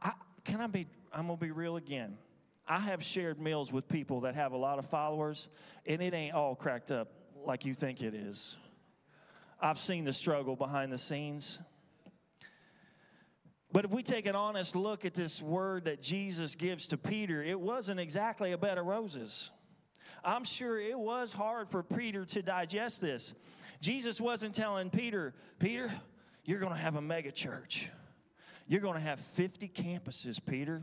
I, 0.00 0.12
can 0.44 0.60
I 0.60 0.68
be, 0.68 0.86
I'm 1.12 1.26
going 1.26 1.40
to 1.40 1.44
be 1.44 1.50
real 1.50 1.74
again. 1.74 2.18
I 2.68 2.78
have 2.78 3.02
shared 3.02 3.40
meals 3.40 3.72
with 3.72 3.88
people 3.88 4.20
that 4.20 4.36
have 4.36 4.52
a 4.52 4.56
lot 4.56 4.78
of 4.78 4.86
followers, 4.86 5.48
and 5.84 6.00
it 6.00 6.14
ain't 6.14 6.36
all 6.36 6.54
cracked 6.54 6.92
up 6.92 7.08
like 7.44 7.64
you 7.64 7.74
think 7.74 8.00
it 8.00 8.14
is. 8.14 8.56
I've 9.60 9.80
seen 9.80 10.04
the 10.04 10.12
struggle 10.12 10.54
behind 10.54 10.92
the 10.92 10.98
scenes. 10.98 11.58
But 13.72 13.86
if 13.86 13.90
we 13.90 14.02
take 14.02 14.26
an 14.26 14.36
honest 14.36 14.76
look 14.76 15.04
at 15.04 15.14
this 15.14 15.40
word 15.40 15.86
that 15.86 16.02
Jesus 16.02 16.54
gives 16.54 16.88
to 16.88 16.98
Peter, 16.98 17.42
it 17.42 17.58
wasn't 17.58 18.00
exactly 18.00 18.52
a 18.52 18.58
bed 18.58 18.76
of 18.76 18.84
roses. 18.84 19.50
I'm 20.22 20.44
sure 20.44 20.78
it 20.78 20.98
was 20.98 21.32
hard 21.32 21.70
for 21.70 21.82
Peter 21.82 22.24
to 22.26 22.42
digest 22.42 23.00
this. 23.00 23.34
Jesus 23.80 24.20
wasn't 24.20 24.54
telling 24.54 24.90
Peter, 24.90 25.34
Peter, 25.58 25.92
you're 26.44 26.60
going 26.60 26.74
to 26.74 26.78
have 26.78 26.96
a 26.96 27.02
mega 27.02 27.32
church. 27.32 27.88
You're 28.68 28.80
going 28.80 28.94
to 28.94 29.00
have 29.00 29.20
50 29.20 29.68
campuses, 29.68 30.38
Peter. 30.44 30.82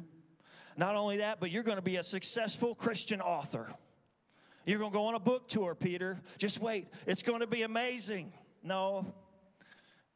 Not 0.75 0.95
only 0.95 1.17
that, 1.17 1.39
but 1.39 1.51
you're 1.51 1.63
going 1.63 1.77
to 1.77 1.83
be 1.83 1.97
a 1.97 2.03
successful 2.03 2.73
Christian 2.73 3.21
author. 3.21 3.73
You're 4.65 4.79
going 4.79 4.91
to 4.91 4.97
go 4.97 5.05
on 5.05 5.15
a 5.15 5.19
book 5.19 5.47
tour, 5.47 5.75
Peter. 5.75 6.19
Just 6.37 6.59
wait, 6.59 6.87
it's 7.05 7.21
going 7.21 7.41
to 7.41 7.47
be 7.47 7.61
amazing. 7.61 8.33
No. 8.63 9.05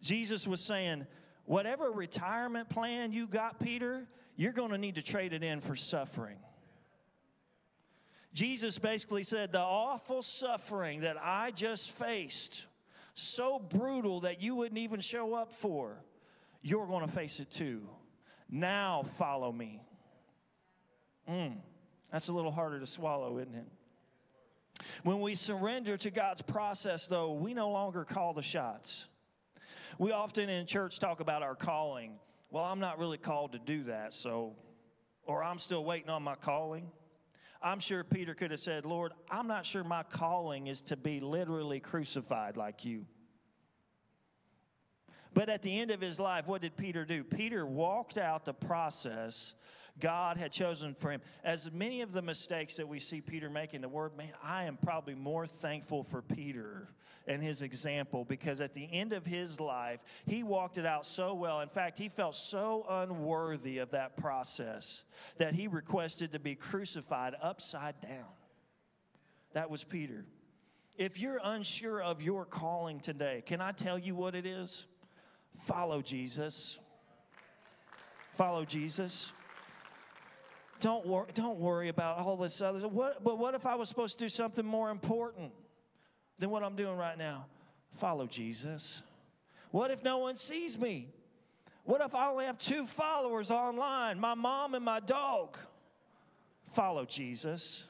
Jesus 0.02 0.48
was 0.48 0.62
saying, 0.62 1.08
whatever 1.46 1.92
retirement 1.92 2.70
plan 2.70 3.12
you 3.12 3.28
got, 3.28 3.60
Peter, 3.60 4.08
you're 4.36 4.54
going 4.54 4.72
to 4.72 4.78
need 4.78 4.96
to 4.96 5.02
trade 5.02 5.34
it 5.34 5.44
in 5.44 5.62
for 5.62 5.76
suffering. 5.76 6.38
Jesus 8.34 8.80
basically 8.80 9.24
said, 9.24 9.52
The 9.52 9.60
awful 9.60 10.22
suffering 10.22 11.02
that 11.02 11.18
I 11.22 11.52
just 11.52 11.92
faced, 11.92 12.66
so 13.14 13.60
brutal 13.60 14.22
that 14.22 14.42
you 14.42 14.56
wouldn't 14.56 14.80
even 14.80 15.00
show 15.00 15.36
up 15.36 15.54
for, 15.54 16.04
you're 16.62 16.88
going 16.88 17.06
to 17.06 17.12
face 17.12 17.40
it 17.40 17.52
too. 17.52 17.88
Now 18.50 19.04
follow 19.04 19.52
me. 19.52 19.82
Mm, 21.30 21.58
that's 22.12 22.28
a 22.28 22.34
little 22.34 22.52
harder 22.52 22.80
to 22.80 22.88
swallow, 22.88 23.38
isn't 23.38 23.56
it? 23.56 23.68
When 25.04 25.22
we 25.22 25.36
surrender 25.36 25.98
to 25.98 26.12
God's 26.12 26.42
process, 26.42 27.08
though, 27.08 27.34
we 27.34 27.54
no 27.54 27.70
longer 27.70 28.04
call 28.04 28.34
the 28.34 28.42
shots. 28.42 29.08
We 29.98 30.12
often 30.12 30.50
in 30.50 30.66
church 30.66 31.00
talk 31.00 31.20
about 31.20 31.44
our 31.44 31.56
calling. 31.56 32.20
Well, 32.50 32.64
I'm 32.64 32.80
not 32.80 33.00
really 33.00 33.18
called 33.18 33.54
to 33.54 33.60
do 33.60 33.84
that, 33.84 34.14
so, 34.14 34.56
or 35.26 35.44
I'm 35.44 35.58
still 35.58 35.84
waiting 35.84 36.10
on 36.10 36.24
my 36.24 36.36
calling. 36.36 36.92
I'm 37.62 37.80
sure 37.80 38.04
Peter 38.04 38.34
could 38.34 38.52
have 38.52 38.60
said, 38.60 38.86
Lord, 38.86 39.14
I'm 39.30 39.48
not 39.48 39.66
sure 39.66 39.84
my 39.84 40.04
calling 40.04 40.68
is 40.68 40.82
to 40.84 40.98
be 40.98 41.20
literally 41.20 41.80
crucified 41.80 42.58
like 42.58 42.84
you. 42.84 43.06
But 45.34 45.50
at 45.50 45.62
the 45.62 45.80
end 45.80 45.90
of 45.90 46.02
his 46.02 46.20
life, 46.20 46.46
what 46.46 46.62
did 46.62 46.76
Peter 46.76 47.06
do? 47.06 47.24
Peter 47.24 47.66
walked 47.66 48.18
out 48.18 48.46
the 48.46 48.54
process 48.54 49.56
God 50.00 50.38
had 50.38 50.52
chosen 50.52 50.96
for 50.96 51.12
him. 51.12 51.22
As 51.44 51.72
many 51.72 52.02
of 52.02 52.14
the 52.14 52.22
mistakes 52.22 52.78
that 52.78 52.88
we 52.88 53.00
see 53.00 53.22
Peter 53.22 53.50
making, 53.50 53.82
the 53.82 53.90
word, 53.90 54.18
man, 54.18 54.32
I 54.44 54.66
am 54.66 54.78
probably 54.78 55.16
more 55.16 55.46
thankful 55.46 56.04
for 56.04 56.22
Peter 56.22 56.90
and 57.28 57.42
his 57.42 57.62
example 57.62 58.26
because 58.26 58.60
at 58.60 58.74
the 58.74 58.88
end 58.92 59.14
of 59.14 59.26
his 59.26 59.60
life, 59.60 60.00
he 60.26 60.44
walked 60.44 60.78
it 60.78 60.86
out 60.86 61.06
so 61.06 61.34
well. 61.34 61.62
In 61.62 61.70
fact, 61.70 61.98
he 61.98 62.10
felt 62.10 62.36
so 62.36 62.86
unworthy 62.90 63.78
of 63.78 63.92
that 63.92 64.18
process 64.18 65.04
that 65.38 65.54
he 65.54 65.68
requested 65.68 66.32
to 66.32 66.40
be 66.40 66.56
crucified 66.56 67.36
upside 67.42 68.02
down. 68.02 68.34
That 69.54 69.70
was 69.70 69.84
Peter. 69.84 70.26
If 70.98 71.20
you're 71.20 71.40
unsure 71.44 72.02
of 72.02 72.22
your 72.22 72.46
calling 72.46 73.00
today, 73.00 73.44
can 73.46 73.62
I 73.62 73.72
tell 73.72 73.98
you 73.98 74.16
what 74.16 74.36
it 74.36 74.46
is? 74.46 74.86
Follow 75.66 76.02
Jesus. 76.02 76.80
Follow 78.34 78.66
Jesus. 78.66 79.32
Don't, 80.84 81.06
wor- 81.06 81.30
don't 81.34 81.60
worry 81.60 81.88
about 81.88 82.18
all 82.18 82.36
this 82.36 82.62
other. 82.62 82.86
What, 82.90 83.24
but 83.24 83.38
what 83.38 83.56
if 83.56 83.66
I 83.66 83.76
was 83.76 83.88
supposed 83.88 84.20
to 84.20 84.26
do 84.26 84.28
something 84.28 84.66
more 84.66 84.90
important 84.90 85.54
than 86.40 86.50
what 86.50 86.62
I'm 86.62 86.76
doing 86.76 86.98
right 86.98 87.18
now? 87.18 87.46
Follow 87.92 88.28
Jesus. 88.28 89.02
What 89.72 89.92
if 89.92 90.04
no 90.04 90.18
one 90.18 90.36
sees 90.36 90.78
me? 90.78 91.08
What 91.86 92.02
if 92.02 92.14
I 92.14 92.28
only 92.28 92.44
have 92.44 92.58
two 92.58 92.86
followers 92.86 93.50
online, 93.50 94.20
my 94.20 94.34
mom 94.34 94.76
and 94.76 94.84
my 94.84 95.00
dog? 95.00 95.58
Follow 96.74 97.06
Jesus. 97.06 97.86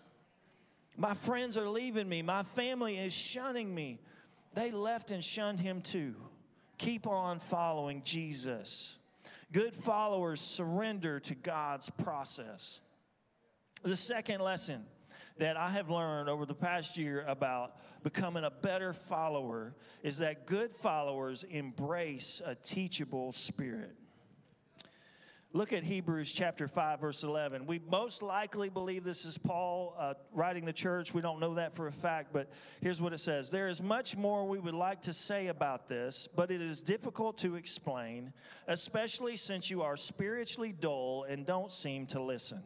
My 0.95 1.15
friends 1.15 1.57
are 1.57 1.67
leaving 1.67 2.07
me. 2.07 2.21
My 2.21 2.43
family 2.43 2.99
is 2.99 3.11
shunning 3.11 3.73
me. 3.73 4.01
They 4.53 4.69
left 4.69 5.09
and 5.09 5.23
shunned 5.23 5.59
him 5.59 5.81
too. 5.81 6.13
Keep 6.77 7.07
on 7.07 7.39
following 7.39 8.03
Jesus. 8.03 8.99
Good 9.53 9.75
followers 9.75 10.41
surrender 10.41 11.19
to 11.19 11.35
God's 11.35 11.87
process. 11.91 12.81
The 13.83 13.95
second 13.95 14.41
lesson 14.41 14.83
that 15.37 15.57
I 15.57 15.69
have 15.69 15.91
learned 15.91 16.27
over 16.27 16.47
the 16.47 16.55
past 16.55 16.97
year 16.97 17.23
about 17.27 17.75
becoming 18.01 18.45
a 18.45 18.49
better 18.49 18.93
follower 18.93 19.75
is 20.01 20.17
that 20.17 20.47
good 20.47 20.73
followers 20.73 21.43
embrace 21.43 22.41
a 22.43 22.55
teachable 22.55 23.31
spirit. 23.31 23.95
Look 25.55 25.71
at 25.71 25.83
Hebrews 25.83 26.31
chapter 26.31 26.67
5, 26.67 26.99
verse 26.99 27.21
11. 27.21 27.67
We 27.67 27.79
most 27.87 28.23
likely 28.23 28.69
believe 28.69 29.03
this 29.03 29.23
is 29.23 29.37
Paul 29.37 29.95
uh, 29.99 30.15
writing 30.33 30.65
the 30.65 30.73
church. 30.73 31.13
We 31.13 31.21
don't 31.21 31.39
know 31.39 31.53
that 31.53 31.75
for 31.75 31.85
a 31.85 31.91
fact, 31.91 32.33
but 32.33 32.49
here's 32.81 32.99
what 32.99 33.13
it 33.13 33.19
says 33.19 33.51
There 33.51 33.67
is 33.67 33.79
much 33.79 34.17
more 34.17 34.47
we 34.47 34.57
would 34.57 34.73
like 34.73 35.03
to 35.03 35.13
say 35.13 35.47
about 35.47 35.87
this, 35.87 36.27
but 36.35 36.49
it 36.49 36.59
is 36.59 36.81
difficult 36.81 37.37
to 37.39 37.53
explain, 37.53 38.33
especially 38.67 39.37
since 39.37 39.69
you 39.69 39.83
are 39.83 39.95
spiritually 39.95 40.71
dull 40.71 41.27
and 41.29 41.45
don't 41.45 41.71
seem 41.71 42.07
to 42.07 42.19
listen. 42.19 42.63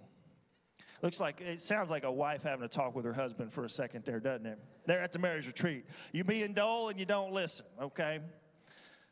Looks 1.01 1.19
like 1.19 1.41
it 1.41 1.61
sounds 1.61 1.91
like 1.91 2.05
a 2.05 2.11
wife 2.11 2.43
having 2.43 2.63
a 2.63 2.69
talk 2.69 2.95
with 2.95 3.03
her 3.03 3.13
husband 3.13 3.51
for 3.51 3.65
a 3.65 3.69
second 3.69 4.05
there, 4.05 4.21
doesn't 4.21 4.45
it? 4.45 4.59
They're 4.85 5.03
at 5.03 5.11
the 5.11 5.19
marriage 5.19 5.45
retreat. 5.45 5.83
You 6.13 6.23
being 6.23 6.53
dull 6.53 6.87
and 6.87 6.97
you 6.97 7.05
don't 7.05 7.33
listen, 7.33 7.65
okay? 7.81 8.21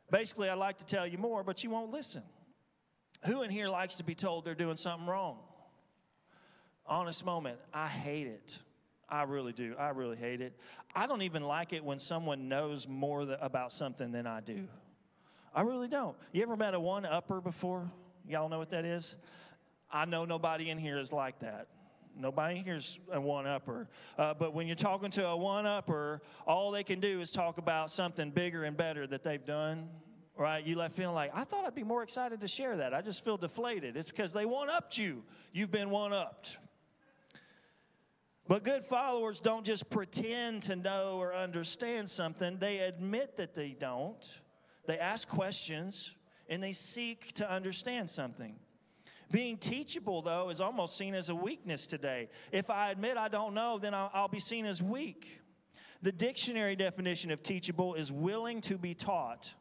Basically, 0.10 0.48
I'd 0.48 0.60
like 0.60 0.78
to 0.78 0.86
tell 0.86 1.06
you 1.06 1.18
more, 1.18 1.44
but 1.44 1.62
you 1.62 1.70
won't 1.70 1.92
listen. 1.92 2.24
Who 3.26 3.42
in 3.42 3.50
here 3.50 3.70
likes 3.70 3.96
to 3.96 4.04
be 4.04 4.16
told 4.16 4.46
they're 4.46 4.56
doing 4.56 4.78
something 4.78 5.08
wrong? 5.08 5.38
Honest 6.86 7.26
moment, 7.26 7.58
I 7.74 7.88
hate 7.88 8.28
it. 8.28 8.60
I 9.10 9.24
really 9.24 9.54
do. 9.54 9.76
I 9.78 9.90
really 9.90 10.18
hate 10.18 10.42
it. 10.42 10.54
I 10.96 11.08
don't 11.08 11.24
even 11.24 11.44
like 11.44 11.74
it 11.74 11.84
when 11.84 12.00
someone 12.00 12.48
knows 12.48 12.88
more 12.88 13.26
th- 13.26 13.38
about 13.42 13.72
something 13.72 14.12
than 14.12 14.28
I 14.28 14.42
do. 14.42 14.68
I 15.54 15.62
really 15.62 15.88
don't. 15.88 16.16
You 16.32 16.44
ever 16.44 16.56
met 16.56 16.74
a 16.74 16.80
one 16.80 17.06
upper 17.06 17.42
before? 17.42 17.90
Y'all 18.28 18.50
know 18.50 18.60
what 18.60 18.70
that 18.72 18.86
is? 18.86 19.16
I 19.92 20.06
know 20.06 20.26
nobody 20.26 20.70
in 20.70 20.78
here 20.78 21.00
is 21.00 21.14
like 21.14 21.40
that. 21.40 21.68
Nobody 22.18 22.58
here's 22.58 23.00
a 23.12 23.20
one 23.20 23.46
upper. 23.46 23.88
Uh, 24.18 24.34
but 24.34 24.54
when 24.54 24.68
you're 24.68 24.76
talking 24.76 25.12
to 25.12 25.28
a 25.28 25.36
one 25.36 25.66
upper, 25.66 26.22
all 26.48 26.72
they 26.72 26.84
can 26.84 27.00
do 27.00 27.20
is 27.22 27.32
talk 27.32 27.58
about 27.58 27.92
something 27.92 28.32
bigger 28.32 28.64
and 28.64 28.78
better 28.78 29.06
that 29.08 29.24
they've 29.24 29.46
done 29.46 29.90
right? 30.38 30.66
You 30.66 30.76
left 30.76 30.96
feeling 30.96 31.16
like, 31.16 31.32
I 31.34 31.44
thought 31.44 31.66
I'd 31.66 31.76
be 31.76 31.84
more 31.84 32.04
excited 32.04 32.42
to 32.42 32.48
share 32.48 32.78
that. 32.78 32.94
I 32.94 33.02
just 33.02 33.24
feel 33.24 33.38
deflated. 33.38 33.96
It's 33.96 34.10
because 34.10 34.34
they 34.34 34.46
one 34.46 34.70
upped 34.70 34.98
you. 34.98 35.24
You've 35.54 35.72
been 35.72 35.90
one 35.90 36.14
upped. 36.14 36.58
But 38.48 38.64
good 38.64 38.84
followers 38.84 39.40
don't 39.40 39.66
just 39.66 39.90
pretend 39.90 40.64
to 40.64 40.76
know 40.76 41.18
or 41.18 41.34
understand 41.34 42.10
something, 42.10 42.58
they 42.60 42.80
admit 42.80 43.38
that 43.38 43.56
they 43.56 43.70
don't. 43.70 44.24
They 44.86 45.00
ask 45.00 45.28
questions 45.28 46.14
and 46.48 46.62
they 46.62 46.74
seek 46.74 47.34
to 47.34 47.50
understand 47.50 48.10
something. 48.10 48.56
Being 49.32 49.58
teachable, 49.58 50.22
though, 50.22 50.50
is 50.50 50.62
almost 50.62 50.96
seen 50.96 51.16
as 51.16 51.30
a 51.30 51.36
weakness 51.36 51.88
today. 51.88 52.30
If 52.52 52.70
I 52.70 52.92
admit 52.92 53.18
I 53.18 53.28
don't 53.30 53.56
know, 53.56 53.80
then 53.80 53.96
I'll, 53.96 54.12
I'll 54.14 54.28
be 54.28 54.40
seen 54.40 54.68
as 54.68 54.84
weak. 54.84 55.42
The 56.04 56.12
dictionary 56.12 56.76
definition 56.76 57.32
of 57.32 57.42
teachable 57.42 57.96
is 57.96 58.12
willing 58.12 58.62
to 58.62 58.78
be 58.78 58.94
taught 58.94 59.56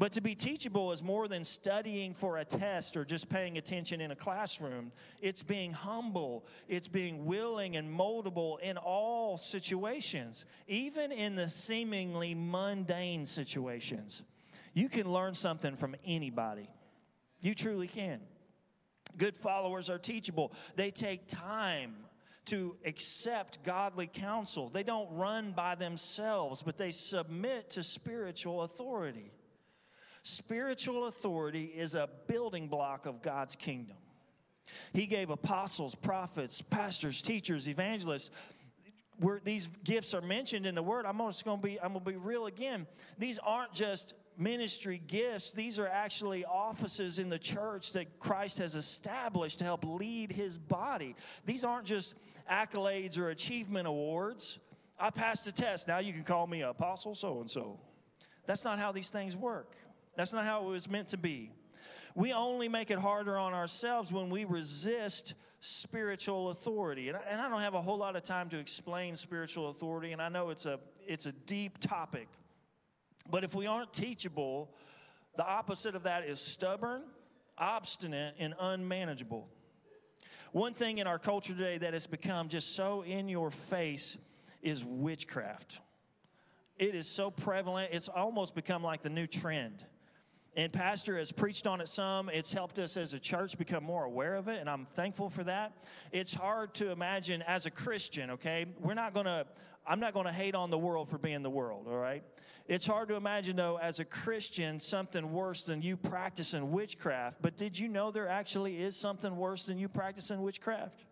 but 0.00 0.12
to 0.14 0.22
be 0.22 0.34
teachable 0.34 0.92
is 0.92 1.02
more 1.02 1.28
than 1.28 1.44
studying 1.44 2.14
for 2.14 2.38
a 2.38 2.44
test 2.46 2.96
or 2.96 3.04
just 3.04 3.28
paying 3.28 3.58
attention 3.58 4.00
in 4.00 4.10
a 4.10 4.16
classroom. 4.16 4.92
It's 5.20 5.42
being 5.42 5.72
humble, 5.72 6.46
it's 6.68 6.88
being 6.88 7.26
willing 7.26 7.76
and 7.76 7.86
moldable 7.86 8.58
in 8.60 8.78
all 8.78 9.36
situations, 9.36 10.46
even 10.66 11.12
in 11.12 11.34
the 11.34 11.50
seemingly 11.50 12.34
mundane 12.34 13.26
situations. 13.26 14.22
You 14.72 14.88
can 14.88 15.12
learn 15.12 15.34
something 15.34 15.76
from 15.76 15.94
anybody. 16.06 16.70
You 17.42 17.52
truly 17.52 17.86
can. 17.86 18.20
Good 19.18 19.36
followers 19.36 19.90
are 19.90 19.98
teachable, 19.98 20.54
they 20.76 20.90
take 20.90 21.28
time 21.28 21.94
to 22.46 22.74
accept 22.86 23.62
godly 23.64 24.06
counsel. 24.06 24.70
They 24.70 24.82
don't 24.82 25.12
run 25.12 25.52
by 25.52 25.74
themselves, 25.74 26.62
but 26.62 26.78
they 26.78 26.90
submit 26.90 27.72
to 27.72 27.82
spiritual 27.82 28.62
authority. 28.62 29.30
Spiritual 30.22 31.06
authority 31.06 31.64
is 31.64 31.94
a 31.94 32.08
building 32.26 32.68
block 32.68 33.06
of 33.06 33.22
God's 33.22 33.56
kingdom. 33.56 33.96
He 34.92 35.06
gave 35.06 35.30
apostles, 35.30 35.94
prophets, 35.94 36.62
pastors, 36.62 37.22
teachers, 37.22 37.68
evangelists. 37.68 38.30
Where 39.18 39.40
these 39.44 39.68
gifts 39.84 40.14
are 40.14 40.22
mentioned 40.22 40.64
in 40.64 40.74
the 40.74 40.82
word, 40.82 41.04
I'm 41.04 41.18
just 41.18 41.44
going 41.44 41.58
to 41.58 41.62
be 41.62 41.78
I'm 41.78 41.92
going 41.92 42.04
to 42.04 42.10
be 42.10 42.16
real 42.16 42.46
again. 42.46 42.86
These 43.18 43.38
aren't 43.38 43.74
just 43.74 44.14
ministry 44.38 45.02
gifts. 45.06 45.50
These 45.50 45.78
are 45.78 45.86
actually 45.86 46.46
offices 46.46 47.18
in 47.18 47.28
the 47.28 47.38
church 47.38 47.92
that 47.92 48.18
Christ 48.18 48.58
has 48.58 48.74
established 48.74 49.58
to 49.58 49.64
help 49.64 49.84
lead 49.84 50.32
his 50.32 50.56
body. 50.56 51.14
These 51.44 51.64
aren't 51.64 51.86
just 51.86 52.14
accolades 52.50 53.18
or 53.18 53.28
achievement 53.28 53.86
awards. 53.86 54.58
I 54.98 55.10
passed 55.10 55.46
a 55.46 55.52
test. 55.52 55.86
Now 55.86 55.98
you 55.98 56.14
can 56.14 56.24
call 56.24 56.46
me 56.46 56.62
apostle 56.62 57.14
so 57.14 57.40
and 57.40 57.50
so. 57.50 57.78
That's 58.46 58.64
not 58.64 58.78
how 58.78 58.90
these 58.90 59.10
things 59.10 59.36
work. 59.36 59.76
That's 60.16 60.32
not 60.32 60.44
how 60.44 60.64
it 60.64 60.68
was 60.68 60.88
meant 60.88 61.08
to 61.08 61.16
be. 61.16 61.52
We 62.14 62.32
only 62.32 62.68
make 62.68 62.90
it 62.90 62.98
harder 62.98 63.36
on 63.38 63.54
ourselves 63.54 64.12
when 64.12 64.30
we 64.30 64.44
resist 64.44 65.34
spiritual 65.60 66.48
authority. 66.48 67.08
And 67.08 67.16
I, 67.16 67.20
and 67.30 67.40
I 67.40 67.48
don't 67.48 67.60
have 67.60 67.74
a 67.74 67.80
whole 67.80 67.98
lot 67.98 68.16
of 68.16 68.24
time 68.24 68.48
to 68.50 68.58
explain 68.58 69.14
spiritual 69.14 69.68
authority, 69.68 70.12
and 70.12 70.20
I 70.20 70.28
know 70.28 70.50
it's 70.50 70.66
a, 70.66 70.80
it's 71.06 71.26
a 71.26 71.32
deep 71.32 71.78
topic. 71.78 72.28
But 73.30 73.44
if 73.44 73.54
we 73.54 73.66
aren't 73.66 73.92
teachable, 73.92 74.74
the 75.36 75.46
opposite 75.46 75.94
of 75.94 76.04
that 76.04 76.24
is 76.24 76.40
stubborn, 76.40 77.02
obstinate, 77.56 78.34
and 78.38 78.54
unmanageable. 78.58 79.48
One 80.52 80.74
thing 80.74 80.98
in 80.98 81.06
our 81.06 81.18
culture 81.18 81.52
today 81.52 81.78
that 81.78 81.92
has 81.92 82.08
become 82.08 82.48
just 82.48 82.74
so 82.74 83.02
in 83.02 83.28
your 83.28 83.50
face 83.50 84.16
is 84.62 84.84
witchcraft. 84.84 85.80
It 86.76 86.94
is 86.94 87.08
so 87.08 87.30
prevalent, 87.30 87.90
it's 87.92 88.08
almost 88.08 88.54
become 88.54 88.82
like 88.82 89.02
the 89.02 89.10
new 89.10 89.26
trend. 89.26 89.84
And 90.56 90.72
Pastor 90.72 91.16
has 91.16 91.30
preached 91.30 91.66
on 91.66 91.80
it 91.80 91.88
some. 91.88 92.28
It's 92.28 92.52
helped 92.52 92.78
us 92.78 92.96
as 92.96 93.14
a 93.14 93.20
church 93.20 93.56
become 93.56 93.84
more 93.84 94.04
aware 94.04 94.34
of 94.34 94.48
it, 94.48 94.60
and 94.60 94.68
I'm 94.68 94.86
thankful 94.94 95.28
for 95.28 95.44
that. 95.44 95.72
It's 96.10 96.34
hard 96.34 96.74
to 96.74 96.90
imagine 96.90 97.42
as 97.42 97.66
a 97.66 97.70
Christian, 97.70 98.30
okay? 98.32 98.66
We're 98.80 98.94
not 98.94 99.14
gonna, 99.14 99.46
I'm 99.86 100.00
not 100.00 100.12
gonna 100.12 100.32
hate 100.32 100.56
on 100.56 100.70
the 100.70 100.78
world 100.78 101.08
for 101.08 101.18
being 101.18 101.42
the 101.42 101.50
world, 101.50 101.86
all 101.88 101.98
right? 101.98 102.24
It's 102.66 102.86
hard 102.86 103.08
to 103.08 103.14
imagine, 103.14 103.56
though, 103.56 103.78
as 103.78 104.00
a 104.00 104.04
Christian, 104.04 104.80
something 104.80 105.32
worse 105.32 105.62
than 105.64 105.82
you 105.82 105.96
practicing 105.96 106.72
witchcraft. 106.72 107.42
But 107.42 107.56
did 107.56 107.78
you 107.78 107.88
know 107.88 108.10
there 108.10 108.28
actually 108.28 108.82
is 108.82 108.96
something 108.96 109.36
worse 109.36 109.66
than 109.66 109.78
you 109.78 109.88
practicing 109.88 110.42
witchcraft? 110.42 111.04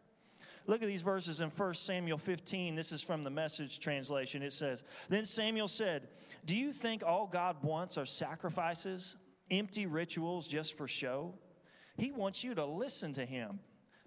Look 0.66 0.82
at 0.82 0.86
these 0.86 1.02
verses 1.02 1.40
in 1.40 1.48
1 1.48 1.74
Samuel 1.74 2.18
15. 2.18 2.74
This 2.74 2.92
is 2.92 3.02
from 3.02 3.24
the 3.24 3.30
message 3.30 3.80
translation. 3.80 4.42
It 4.42 4.52
says, 4.52 4.84
Then 5.08 5.24
Samuel 5.24 5.66
said, 5.66 6.08
Do 6.44 6.56
you 6.56 6.72
think 6.72 7.02
all 7.04 7.26
God 7.26 7.56
wants 7.62 7.96
are 7.96 8.04
sacrifices? 8.04 9.16
Empty 9.50 9.86
rituals 9.86 10.46
just 10.46 10.76
for 10.76 10.88
show. 10.88 11.34
He 11.96 12.12
wants 12.12 12.44
you 12.44 12.54
to 12.54 12.64
listen 12.64 13.12
to 13.14 13.24
him. 13.24 13.60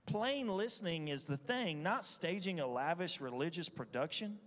Plain 0.05 0.47
listening 0.47 1.07
is 1.09 1.25
the 1.25 1.37
thing, 1.37 1.83
not 1.83 2.05
staging 2.05 2.59
a 2.59 2.67
lavish 2.67 3.21
religious 3.21 3.69
production. 3.69 4.39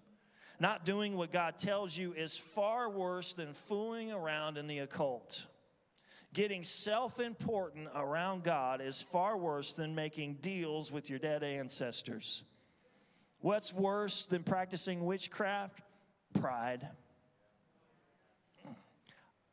Not 0.60 0.84
doing 0.84 1.16
what 1.16 1.32
God 1.32 1.58
tells 1.58 1.96
you 1.96 2.12
is 2.12 2.36
far 2.36 2.88
worse 2.88 3.32
than 3.32 3.52
fooling 3.52 4.12
around 4.12 4.56
in 4.56 4.66
the 4.66 4.80
occult. 4.80 5.46
Getting 6.32 6.62
self 6.62 7.20
important 7.20 7.88
around 7.94 8.44
God 8.44 8.80
is 8.80 9.00
far 9.00 9.36
worse 9.36 9.72
than 9.72 9.94
making 9.94 10.38
deals 10.42 10.90
with 10.90 11.10
your 11.10 11.18
dead 11.18 11.42
ancestors. 11.42 12.44
What's 13.40 13.72
worse 13.72 14.24
than 14.26 14.42
practicing 14.42 15.04
witchcraft? 15.04 15.80
Pride. 16.32 16.88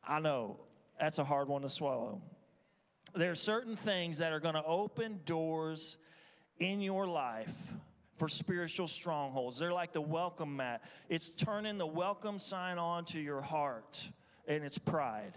I 0.06 0.18
know 0.18 0.58
that's 1.02 1.18
a 1.18 1.24
hard 1.24 1.48
one 1.48 1.62
to 1.62 1.68
swallow. 1.68 2.20
There 3.12 3.32
are 3.32 3.34
certain 3.34 3.74
things 3.74 4.18
that 4.18 4.32
are 4.32 4.38
going 4.38 4.54
to 4.54 4.64
open 4.64 5.18
doors 5.24 5.96
in 6.60 6.80
your 6.80 7.08
life 7.08 7.72
for 8.18 8.28
spiritual 8.28 8.86
strongholds. 8.86 9.58
They're 9.58 9.72
like 9.72 9.92
the 9.92 10.00
welcome 10.00 10.56
mat, 10.56 10.84
it's 11.08 11.30
turning 11.30 11.76
the 11.76 11.88
welcome 11.88 12.38
sign 12.38 12.78
on 12.78 13.04
to 13.06 13.18
your 13.18 13.40
heart, 13.40 14.08
and 14.46 14.62
it's 14.62 14.78
pride. 14.78 15.34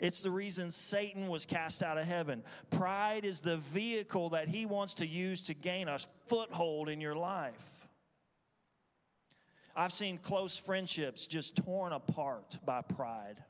It's 0.00 0.22
the 0.22 0.30
reason 0.30 0.70
Satan 0.70 1.28
was 1.28 1.44
cast 1.44 1.82
out 1.82 1.98
of 1.98 2.06
heaven. 2.06 2.42
Pride 2.70 3.26
is 3.26 3.40
the 3.40 3.58
vehicle 3.58 4.30
that 4.30 4.48
he 4.48 4.64
wants 4.64 4.94
to 4.94 5.06
use 5.06 5.42
to 5.42 5.54
gain 5.54 5.88
a 5.88 5.98
foothold 6.28 6.88
in 6.88 7.02
your 7.02 7.14
life. 7.14 7.88
I've 9.76 9.92
seen 9.92 10.16
close 10.16 10.56
friendships 10.56 11.26
just 11.26 11.56
torn 11.56 11.92
apart 11.92 12.56
by 12.64 12.80
pride. 12.80 13.44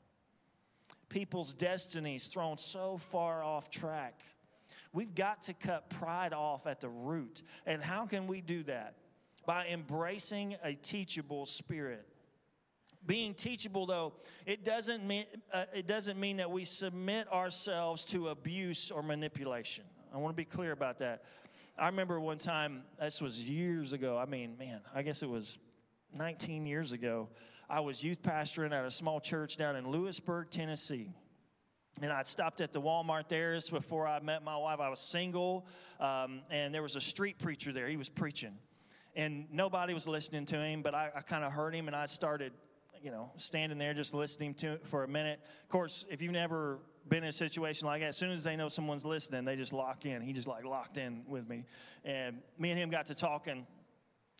People's 1.09 1.53
destinies 1.53 2.27
thrown 2.27 2.57
so 2.57 2.97
far 2.97 3.43
off 3.43 3.69
track. 3.69 4.21
We've 4.93 5.13
got 5.13 5.43
to 5.43 5.53
cut 5.53 5.89
pride 5.89 6.33
off 6.33 6.67
at 6.67 6.81
the 6.81 6.89
root. 6.89 7.43
And 7.65 7.83
how 7.83 8.05
can 8.05 8.27
we 8.27 8.41
do 8.41 8.63
that? 8.63 8.95
By 9.45 9.67
embracing 9.67 10.55
a 10.63 10.73
teachable 10.73 11.45
spirit. 11.45 12.05
Being 13.05 13.33
teachable, 13.33 13.85
though, 13.85 14.13
it 14.45 14.63
doesn't 14.63 15.05
mean, 15.05 15.25
uh, 15.53 15.65
it 15.73 15.87
doesn't 15.87 16.19
mean 16.19 16.37
that 16.37 16.51
we 16.51 16.63
submit 16.65 17.31
ourselves 17.31 18.03
to 18.05 18.27
abuse 18.27 18.91
or 18.91 19.01
manipulation. 19.01 19.85
I 20.13 20.17
want 20.17 20.35
to 20.35 20.37
be 20.37 20.45
clear 20.45 20.71
about 20.71 20.99
that. 20.99 21.23
I 21.77 21.87
remember 21.87 22.19
one 22.19 22.39
time, 22.39 22.83
this 22.99 23.21
was 23.21 23.39
years 23.39 23.93
ago. 23.93 24.17
I 24.17 24.25
mean, 24.25 24.57
man, 24.59 24.81
I 24.93 25.01
guess 25.01 25.23
it 25.23 25.29
was 25.29 25.57
19 26.17 26.65
years 26.65 26.91
ago. 26.91 27.29
I 27.69 27.81
was 27.81 28.03
youth 28.03 28.23
pastoring 28.23 28.73
at 28.73 28.83
a 28.83 28.89
small 28.89 29.19
church 29.19 29.55
down 29.55 29.75
in 29.75 29.91
Lewisburg, 29.91 30.49
Tennessee. 30.49 31.13
And 32.01 32.11
I'd 32.11 32.25
stopped 32.25 32.61
at 32.61 32.73
the 32.73 32.81
Walmart 32.81 33.29
there. 33.29 33.59
Before 33.69 34.07
I 34.07 34.19
met 34.21 34.43
my 34.43 34.57
wife. 34.57 34.79
I 34.79 34.89
was 34.89 34.99
single, 34.99 35.67
um, 35.99 36.41
and 36.49 36.73
there 36.73 36.81
was 36.81 36.95
a 36.95 37.01
street 37.01 37.37
preacher 37.37 37.71
there. 37.71 37.87
He 37.87 37.97
was 37.97 38.09
preaching, 38.09 38.57
and 39.15 39.47
nobody 39.51 39.93
was 39.93 40.07
listening 40.07 40.45
to 40.47 40.55
him. 40.55 40.81
But 40.81 40.95
I, 40.95 41.11
I 41.15 41.21
kind 41.21 41.43
of 41.43 41.51
heard 41.51 41.75
him, 41.75 41.87
and 41.87 41.95
I 41.95 42.05
started 42.05 42.53
you 43.01 43.11
know, 43.11 43.31
standing 43.37 43.77
there 43.77 43.93
just 43.93 44.13
listening 44.13 44.53
to 44.55 44.77
for 44.85 45.03
a 45.03 45.07
minute. 45.07 45.39
Of 45.63 45.69
course, 45.69 46.05
if 46.09 46.21
you've 46.21 46.31
never 46.31 46.79
been 47.07 47.23
in 47.23 47.29
a 47.29 47.33
situation 47.33 47.87
like 47.87 48.01
that, 48.01 48.09
as 48.09 48.17
soon 48.17 48.31
as 48.31 48.43
they 48.43 48.55
know 48.55 48.69
someone's 48.69 49.05
listening, 49.05 49.45
they 49.45 49.55
just 49.55 49.73
lock 49.73 50.05
in. 50.05 50.21
He 50.21 50.33
just 50.33 50.47
like 50.47 50.65
locked 50.65 50.97
in 50.97 51.23
with 51.27 51.47
me. 51.47 51.65
And 52.03 52.37
me 52.57 52.71
and 52.71 52.79
him 52.79 52.89
got 52.89 53.07
to 53.07 53.15
talking, 53.15 53.65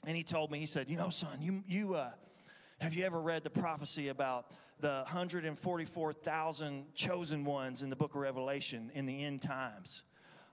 and 0.06 0.15
he 0.15 0.24
told 0.24 0.52
me, 0.52 0.60
he 0.60 0.65
said, 0.65 0.89
You 0.89 0.98
know, 0.98 1.10
son, 1.10 1.42
you, 1.42 1.63
you, 1.68 1.96
uh, 1.96 2.12
have 2.80 2.94
you 2.94 3.06
ever 3.06 3.20
read 3.20 3.44
the 3.44 3.50
prophecy 3.50 4.08
about 4.08 4.48
the 4.80 5.02
144,000 5.04 6.94
chosen 6.96 7.46
ones 7.46 7.82
in 7.82 7.89
the 7.89 7.96
book 7.96 8.15
of 8.15 8.22
Revelation 8.22 8.92
in 8.94 9.06
the 9.06 9.24
end 9.24 9.42
times? 9.42 10.04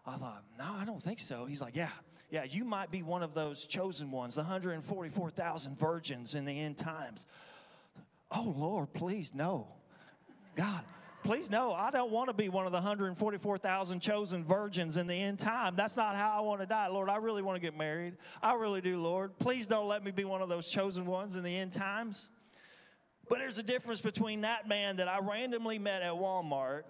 I 0.04 0.16
thought, 0.16 0.44
No, 0.58 0.64
I 0.64 0.84
don't 0.84 1.02
think 1.02 1.18
so. 1.18 1.46
He's 1.46 1.60
like, 1.60 1.76
Yeah, 1.76 1.90
yeah, 2.30 2.44
you 2.44 2.64
might 2.64 2.90
be 2.90 3.02
one 3.02 3.22
of 3.22 3.34
those 3.34 3.66
chosen 3.66 4.10
ones, 4.10 4.34
the 4.34 4.42
144,000 4.42 5.78
virgins 5.78 6.34
in 6.34 6.44
the 6.44 6.60
end 6.60 6.76
times. 6.76 7.26
Oh, 8.30 8.54
Lord, 8.56 8.92
please, 8.92 9.32
no. 9.34 9.68
God, 10.56 10.82
please, 11.26 11.50
no. 11.50 11.72
I 11.72 11.90
don't 11.90 12.12
want 12.12 12.28
to 12.28 12.32
be 12.32 12.48
one 12.48 12.66
of 12.66 12.72
the 12.72 12.76
144,000 12.76 14.00
chosen 14.00 14.44
virgins 14.44 14.96
in 14.96 15.06
the 15.06 15.14
end 15.14 15.40
time. 15.40 15.74
That's 15.76 15.96
not 15.96 16.14
how 16.14 16.38
I 16.38 16.40
want 16.40 16.60
to 16.60 16.66
die. 16.66 16.86
Lord, 16.88 17.08
I 17.08 17.16
really 17.16 17.42
want 17.42 17.56
to 17.56 17.60
get 17.60 17.76
married. 17.76 18.14
I 18.42 18.54
really 18.54 18.80
do, 18.80 19.02
Lord. 19.02 19.36
Please 19.38 19.66
don't 19.66 19.88
let 19.88 20.04
me 20.04 20.12
be 20.12 20.24
one 20.24 20.40
of 20.40 20.48
those 20.48 20.68
chosen 20.68 21.04
ones 21.04 21.34
in 21.36 21.42
the 21.42 21.56
end 21.56 21.72
times. 21.72 22.28
But 23.28 23.38
there's 23.38 23.58
a 23.58 23.62
difference 23.62 24.00
between 24.00 24.42
that 24.42 24.68
man 24.68 24.96
that 24.96 25.08
I 25.08 25.18
randomly 25.18 25.78
met 25.80 26.02
at 26.02 26.12
Walmart 26.12 26.84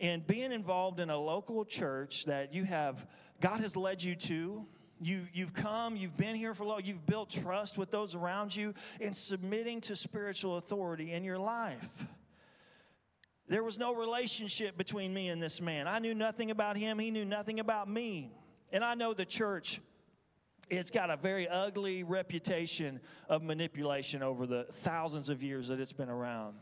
and 0.00 0.26
being 0.26 0.50
involved 0.50 0.98
in 0.98 1.08
a 1.08 1.16
local 1.16 1.64
church 1.64 2.24
that 2.24 2.52
you 2.52 2.64
have, 2.64 3.06
God 3.40 3.60
has 3.60 3.76
led 3.76 4.02
you 4.02 4.16
to 4.16 4.66
you, 5.00 5.26
you've 5.32 5.54
come, 5.54 5.96
you've 5.96 6.16
been 6.16 6.34
here 6.34 6.54
for 6.54 6.64
a 6.64 6.66
long, 6.66 6.80
you've 6.84 7.06
built 7.06 7.30
trust 7.30 7.78
with 7.78 7.90
those 7.90 8.16
around 8.16 8.54
you 8.54 8.74
in 9.00 9.14
submitting 9.14 9.80
to 9.82 9.94
spiritual 9.94 10.56
authority 10.56 11.12
in 11.12 11.22
your 11.22 11.38
life. 11.38 12.04
There 13.48 13.62
was 13.62 13.78
no 13.78 13.94
relationship 13.94 14.76
between 14.76 15.12
me 15.12 15.28
and 15.28 15.42
this 15.42 15.60
man. 15.60 15.88
I 15.88 15.98
knew 15.98 16.14
nothing 16.14 16.50
about 16.50 16.76
him, 16.76 16.98
he 16.98 17.10
knew 17.10 17.24
nothing 17.24 17.60
about 17.60 17.88
me. 17.88 18.32
And 18.70 18.84
I 18.84 18.94
know 18.94 19.14
the 19.14 19.24
church 19.24 19.80
it's 20.70 20.90
got 20.90 21.10
a 21.10 21.16
very 21.16 21.48
ugly 21.48 22.02
reputation 22.02 23.00
of 23.28 23.42
manipulation 23.42 24.22
over 24.22 24.46
the 24.46 24.66
thousands 24.70 25.28
of 25.28 25.42
years 25.42 25.68
that 25.68 25.80
it's 25.80 25.92
been 25.92 26.10
around. 26.10 26.56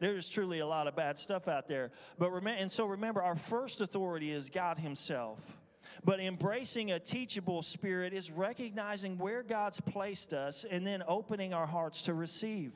There's 0.00 0.28
truly 0.28 0.60
a 0.60 0.66
lot 0.66 0.86
of 0.86 0.94
bad 0.94 1.18
stuff 1.18 1.48
out 1.48 1.66
there. 1.66 1.90
But 2.18 2.30
remember, 2.30 2.60
and 2.60 2.70
so 2.70 2.86
remember, 2.86 3.20
our 3.22 3.34
first 3.34 3.80
authority 3.80 4.30
is 4.30 4.48
God 4.48 4.78
Himself. 4.78 5.56
But 6.04 6.20
embracing 6.20 6.92
a 6.92 7.00
teachable 7.00 7.62
spirit 7.62 8.12
is 8.12 8.30
recognizing 8.30 9.18
where 9.18 9.42
God's 9.42 9.80
placed 9.80 10.32
us 10.32 10.64
and 10.68 10.86
then 10.86 11.02
opening 11.08 11.52
our 11.52 11.66
hearts 11.66 12.02
to 12.02 12.14
receive. 12.14 12.72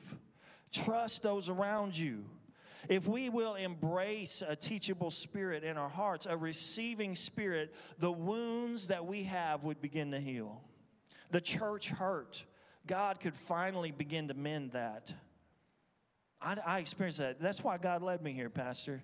Trust 0.73 1.23
those 1.23 1.47
around 1.47 1.97
you. 1.97 2.25
If 2.89 3.07
we 3.07 3.29
will 3.29 3.55
embrace 3.55 4.43
a 4.45 4.55
teachable 4.55 5.11
spirit 5.11 5.63
in 5.63 5.77
our 5.77 5.89
hearts, 5.89 6.25
a 6.25 6.35
receiving 6.35 7.15
spirit, 7.15 7.73
the 7.97 8.11
wounds 8.11 8.87
that 8.87 9.05
we 9.05 9.23
have 9.23 9.63
would 9.63 9.81
begin 9.81 10.11
to 10.11 10.19
heal. 10.19 10.61
The 11.31 11.41
church 11.41 11.89
hurt. 11.89 12.43
God 12.85 13.19
could 13.19 13.35
finally 13.35 13.91
begin 13.91 14.27
to 14.27 14.33
mend 14.33 14.71
that. 14.73 15.13
I, 16.41 16.57
I 16.65 16.79
experienced 16.79 17.19
that. 17.19 17.39
That's 17.39 17.63
why 17.63 17.77
God 17.77 18.01
led 18.01 18.21
me 18.21 18.33
here, 18.33 18.49
Pastor. 18.49 19.01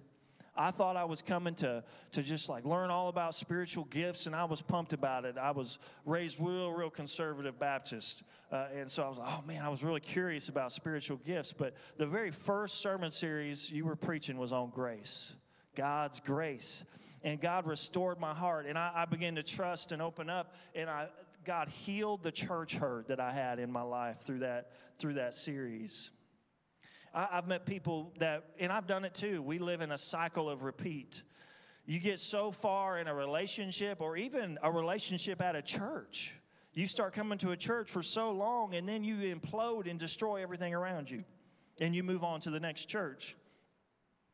I 0.56 0.72
thought 0.72 0.98
I 0.98 1.06
was 1.06 1.22
coming 1.22 1.56
to, 1.56 1.84
to 2.12 2.22
just 2.22 2.50
like 2.50 2.66
learn 2.66 2.90
all 2.90 3.08
about 3.08 3.34
spiritual 3.34 3.86
gifts, 3.86 4.26
and 4.26 4.36
I 4.36 4.44
was 4.44 4.62
pumped 4.62 4.92
about 4.92 5.24
it. 5.24 5.38
I 5.38 5.52
was 5.52 5.80
raised 6.06 6.40
real, 6.40 6.72
real 6.72 6.90
conservative 6.90 7.58
Baptist. 7.58 8.24
Uh, 8.52 8.66
and 8.76 8.90
so 8.90 9.04
I 9.04 9.08
was 9.08 9.18
like, 9.18 9.30
oh 9.30 9.44
man, 9.46 9.62
I 9.62 9.70
was 9.70 9.84
really 9.84 10.00
curious 10.00 10.50
about 10.50 10.72
spiritual 10.72 11.18
gifts. 11.18 11.54
But 11.54 11.76
the 11.98 12.08
very 12.08 12.32
first 12.32 12.82
sermon 12.82 13.12
series 13.12 13.70
you 13.72 13.86
were 13.86 13.96
preaching 13.96 14.38
was 14.38 14.52
on 14.52 14.70
grace 14.70 15.34
God's 15.76 16.20
grace. 16.20 16.84
And 17.22 17.40
God 17.40 17.68
restored 17.68 18.20
my 18.20 18.34
heart, 18.34 18.66
and 18.66 18.78
I, 18.78 18.92
I 18.96 19.06
began 19.06 19.36
to 19.36 19.44
trust 19.44 19.92
and 19.92 20.02
open 20.02 20.30
up, 20.30 20.54
and 20.74 20.90
I, 20.90 21.10
God 21.44 21.68
healed 21.68 22.24
the 22.24 22.32
church 22.32 22.76
hurt 22.76 23.10
that 23.10 23.20
I 23.20 23.34
had 23.34 23.60
in 23.60 23.72
my 23.72 23.82
life 23.82 24.22
through 24.22 24.40
that, 24.40 24.72
through 25.00 25.16
that 25.16 25.34
series. 25.34 26.12
I, 27.14 27.28
have 27.32 27.48
met 27.48 27.66
people 27.66 28.14
that, 28.20 28.44
and 28.60 28.72
I've 28.72 28.88
done 28.88 29.04
it 29.04 29.14
too. 29.14 29.42
We 29.42 29.60
live 29.60 29.82
in 29.82 29.92
a 29.92 29.98
cycle 29.98 30.50
of 30.50 30.64
repeat. 30.64 31.24
You 31.86 32.00
get 32.00 32.20
so 32.20 32.52
far 32.52 33.00
in 33.00 33.08
a 33.08 33.16
relationship 33.16 34.00
or 34.00 34.16
even 34.16 34.60
a 34.62 34.72
relationship 34.72 35.42
at 35.42 35.56
a 35.56 35.62
church. 35.62 36.36
You 36.80 36.88
start 36.88 37.14
coming 37.14 37.38
to 37.40 37.52
a 37.52 37.58
church 37.58 37.92
for 37.92 38.02
so 38.02 38.32
long 38.32 38.74
and 38.74 38.88
then 38.88 39.04
you 39.04 39.36
implode 39.36 39.90
and 39.90 40.00
destroy 40.00 40.42
everything 40.42 40.74
around 40.74 41.12
you. 41.12 41.26
And 41.82 41.94
you 41.94 42.04
move 42.04 42.24
on 42.24 42.40
to 42.42 42.50
the 42.52 42.60
next 42.62 42.86
church. 42.86 43.36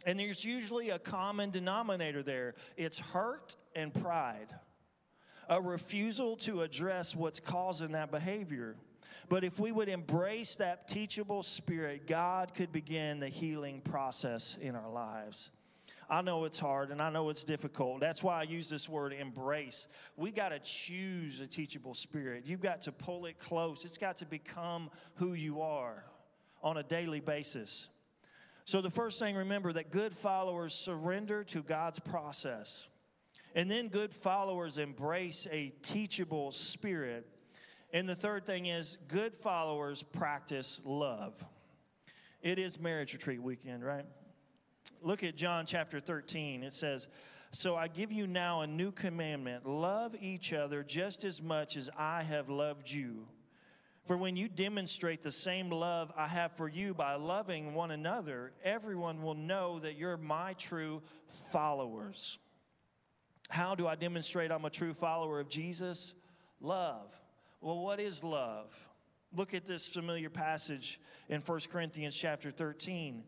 And 0.05 0.19
there's 0.19 0.45
usually 0.45 0.91
a 0.91 0.99
common 0.99 1.49
denominator 1.49 2.21
there 2.21 2.53
it's 2.77 2.99
hurt 2.99 3.55
and 3.75 3.91
pride, 3.91 4.49
a 5.49 5.59
refusal 5.59 6.35
to 6.37 6.61
address 6.61 7.15
what's 7.15 7.39
causing 7.39 7.93
that 7.93 8.11
behavior. 8.11 8.75
But 9.27 9.43
if 9.43 9.59
we 9.59 9.71
would 9.71 9.89
embrace 9.89 10.55
that 10.57 10.87
teachable 10.87 11.41
spirit, 11.41 12.05
God 12.05 12.53
could 12.53 12.71
begin 12.71 13.21
the 13.21 13.27
healing 13.27 13.81
process 13.81 14.55
in 14.61 14.75
our 14.75 14.91
lives. 14.91 15.49
I 16.09 16.21
know 16.21 16.45
it's 16.45 16.59
hard 16.59 16.91
and 16.91 17.01
I 17.01 17.09
know 17.09 17.29
it's 17.29 17.43
difficult. 17.43 17.99
That's 17.99 18.21
why 18.21 18.39
I 18.39 18.43
use 18.43 18.69
this 18.69 18.87
word 18.87 19.13
embrace. 19.13 19.87
We 20.15 20.31
got 20.31 20.49
to 20.49 20.59
choose 20.59 21.41
a 21.41 21.47
teachable 21.47 21.93
spirit. 21.93 22.43
You've 22.45 22.61
got 22.61 22.83
to 22.83 22.91
pull 22.91 23.25
it 23.25 23.39
close, 23.39 23.85
it's 23.85 23.97
got 23.97 24.17
to 24.17 24.25
become 24.25 24.89
who 25.15 25.33
you 25.33 25.61
are 25.61 26.03
on 26.61 26.77
a 26.77 26.83
daily 26.83 27.19
basis. 27.19 27.89
So, 28.67 28.81
the 28.81 28.89
first 28.89 29.19
thing, 29.19 29.35
remember 29.35 29.73
that 29.73 29.91
good 29.91 30.11
followers 30.11 30.73
surrender 30.73 31.43
to 31.45 31.61
God's 31.61 31.99
process. 31.99 32.87
And 33.53 33.69
then 33.69 33.89
good 33.89 34.13
followers 34.13 34.79
embrace 34.79 35.47
a 35.51 35.69
teachable 35.81 36.51
spirit 36.51 37.27
and 37.95 38.09
the 38.09 38.15
third 38.15 38.45
thing 38.45 38.65
is 38.65 38.97
good 39.07 39.33
followers 39.33 40.03
practice 40.03 40.81
love. 40.83 41.41
It 42.41 42.59
is 42.59 42.77
marriage 42.77 43.13
retreat 43.13 43.41
weekend, 43.41 43.85
right? 43.85 44.05
Look 45.01 45.23
at 45.23 45.35
John 45.35 45.65
chapter 45.65 45.99
13. 45.99 46.63
It 46.63 46.73
says, 46.73 47.07
So 47.51 47.75
I 47.75 47.87
give 47.87 48.11
you 48.11 48.27
now 48.27 48.61
a 48.61 48.67
new 48.67 48.91
commandment 48.91 49.65
love 49.65 50.15
each 50.19 50.53
other 50.53 50.83
just 50.83 51.23
as 51.23 51.41
much 51.41 51.77
as 51.77 51.89
I 51.97 52.23
have 52.23 52.49
loved 52.49 52.89
you. 52.89 53.27
For 54.05 54.17
when 54.17 54.35
you 54.35 54.47
demonstrate 54.47 55.23
the 55.23 55.31
same 55.31 55.71
love 55.71 56.11
I 56.15 56.27
have 56.27 56.51
for 56.51 56.67
you 56.67 56.93
by 56.93 57.15
loving 57.15 57.73
one 57.73 57.89
another, 57.89 58.51
everyone 58.63 59.23
will 59.23 59.33
know 59.33 59.79
that 59.79 59.97
you're 59.97 60.17
my 60.17 60.53
true 60.53 61.01
followers. 61.51 62.37
How 63.49 63.73
do 63.73 63.87
I 63.87 63.95
demonstrate 63.95 64.51
I'm 64.51 64.65
a 64.65 64.69
true 64.69 64.93
follower 64.93 65.39
of 65.39 65.49
Jesus? 65.49 66.13
Love. 66.61 67.11
Well, 67.61 67.79
what 67.79 67.99
is 67.99 68.23
love? 68.23 68.67
Look 69.35 69.55
at 69.55 69.65
this 69.65 69.87
familiar 69.87 70.29
passage 70.29 70.99
in 71.27 71.41
1 71.41 71.59
Corinthians 71.71 72.15
chapter 72.15 72.51
13. 72.51 73.23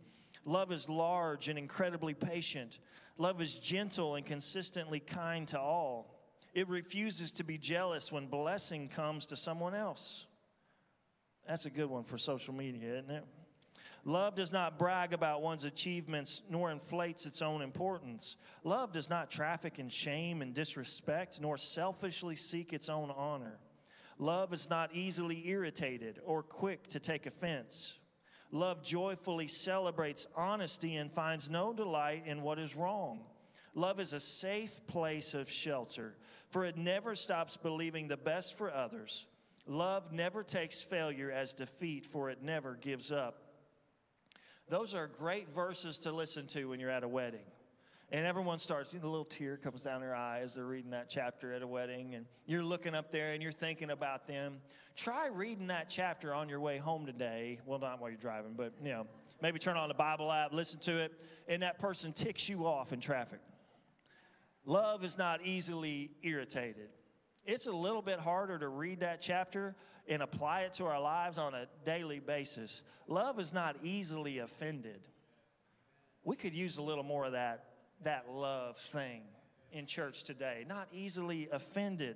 Love 0.47 0.71
is 0.71 0.87
large 0.87 1.49
and 1.49 1.59
incredibly 1.59 2.13
patient. 2.13 2.79
Love 3.17 3.41
is 3.41 3.53
gentle 3.55 4.15
and 4.15 4.25
consistently 4.25 5.01
kind 5.01 5.45
to 5.49 5.59
all. 5.59 6.15
It 6.53 6.69
refuses 6.69 7.33
to 7.33 7.43
be 7.43 7.57
jealous 7.57 8.13
when 8.13 8.27
blessing 8.27 8.87
comes 8.87 9.25
to 9.27 9.35
someone 9.35 9.75
else. 9.75 10.25
That's 11.45 11.65
a 11.65 11.69
good 11.69 11.89
one 11.89 12.05
for 12.05 12.17
social 12.17 12.53
media, 12.53 12.97
isn't 12.99 13.11
it? 13.11 13.25
Love 14.05 14.35
does 14.35 14.53
not 14.53 14.79
brag 14.79 15.11
about 15.11 15.41
one's 15.41 15.65
achievements 15.65 16.41
nor 16.49 16.71
inflates 16.71 17.25
its 17.25 17.41
own 17.41 17.61
importance. 17.61 18.37
Love 18.63 18.93
does 18.93 19.09
not 19.09 19.29
traffic 19.29 19.79
in 19.79 19.89
shame 19.89 20.41
and 20.41 20.53
disrespect 20.53 21.41
nor 21.41 21.57
selfishly 21.57 22.37
seek 22.37 22.71
its 22.71 22.87
own 22.87 23.11
honor. 23.11 23.59
Love 24.17 24.53
is 24.53 24.69
not 24.69 24.95
easily 24.95 25.45
irritated 25.49 26.21
or 26.25 26.41
quick 26.41 26.87
to 26.87 27.01
take 27.01 27.25
offense. 27.25 27.97
Love 28.51 28.81
joyfully 28.81 29.47
celebrates 29.47 30.27
honesty 30.35 30.95
and 30.95 31.11
finds 31.11 31.49
no 31.49 31.73
delight 31.73 32.23
in 32.25 32.41
what 32.41 32.59
is 32.59 32.75
wrong. 32.75 33.19
Love 33.75 33.99
is 33.99 34.13
a 34.13 34.19
safe 34.19 34.79
place 34.87 35.33
of 35.33 35.51
shelter, 35.51 36.15
for 36.49 36.65
it 36.65 36.77
never 36.77 37.13
stops 37.13 37.57
believing 37.57 38.07
the 38.07 38.17
best 38.17 38.57
for 38.57 38.73
others. 38.73 39.27
Love 39.67 40.13
never 40.13 40.43
takes 40.43 40.81
failure 40.81 41.29
as 41.29 41.53
defeat, 41.53 42.05
for 42.05 42.29
it 42.29 42.41
never 42.41 42.75
gives 42.75 43.11
up. 43.11 43.43
Those 44.69 44.93
are 44.93 45.07
great 45.07 45.53
verses 45.53 45.97
to 45.99 46.11
listen 46.11 46.47
to 46.47 46.69
when 46.69 46.79
you're 46.79 46.89
at 46.89 47.03
a 47.03 47.07
wedding. 47.07 47.45
And 48.09 48.25
everyone 48.25 48.57
starts, 48.57 48.93
a 48.93 48.97
little 48.99 49.25
tear 49.25 49.57
comes 49.57 49.83
down 49.83 49.99
their 49.99 50.15
eyes. 50.15 50.55
they're 50.55 50.63
reading 50.63 50.91
that 50.91 51.09
chapter 51.09 51.51
at 51.51 51.61
a 51.61 51.67
wedding, 51.67 52.15
and 52.15 52.25
you're 52.45 52.63
looking 52.63 52.95
up 52.95 53.11
there 53.11 53.33
and 53.33 53.43
you're 53.43 53.51
thinking 53.51 53.89
about 53.89 54.27
them. 54.27 54.61
Try 54.95 55.27
reading 55.27 55.67
that 55.67 55.89
chapter 55.89 56.33
on 56.33 56.47
your 56.47 56.61
way 56.61 56.77
home 56.77 57.05
today. 57.05 57.59
Well, 57.65 57.79
not 57.79 57.99
while 57.99 58.09
you're 58.09 58.17
driving, 58.17 58.53
but 58.55 58.71
you 58.81 58.91
know, 58.91 59.07
maybe 59.41 59.59
turn 59.59 59.75
on 59.75 59.89
the 59.89 59.93
Bible 59.93 60.31
app, 60.31 60.53
listen 60.53 60.79
to 60.81 60.99
it, 60.99 61.21
and 61.49 61.63
that 61.63 61.79
person 61.79 62.13
ticks 62.13 62.47
you 62.47 62.65
off 62.65 62.93
in 62.93 63.01
traffic. 63.01 63.39
Love 64.65 65.03
is 65.03 65.17
not 65.17 65.45
easily 65.45 66.11
irritated. 66.23 66.87
It's 67.45 67.67
a 67.67 67.71
little 67.71 68.01
bit 68.01 68.19
harder 68.19 68.57
to 68.57 68.69
read 68.69 69.01
that 69.01 69.19
chapter 69.19 69.75
and 70.07 70.21
apply 70.21 70.61
it 70.61 70.73
to 70.75 70.85
our 70.85 71.01
lives 71.01 71.37
on 71.37 71.53
a 71.53 71.67
daily 71.85 72.19
basis. 72.19 72.83
Love 73.07 73.37
is 73.37 73.51
not 73.51 73.75
easily 73.83 74.39
offended. 74.39 75.01
We 76.23 76.37
could 76.37 76.53
use 76.53 76.77
a 76.77 76.81
little 76.81 77.03
more 77.03 77.25
of 77.25 77.33
that 77.33 77.65
that 78.03 78.29
love 78.29 78.77
thing 78.77 79.21
in 79.71 79.85
church 79.85 80.23
today, 80.23 80.65
not 80.67 80.87
easily 80.91 81.49
offended. 81.51 82.15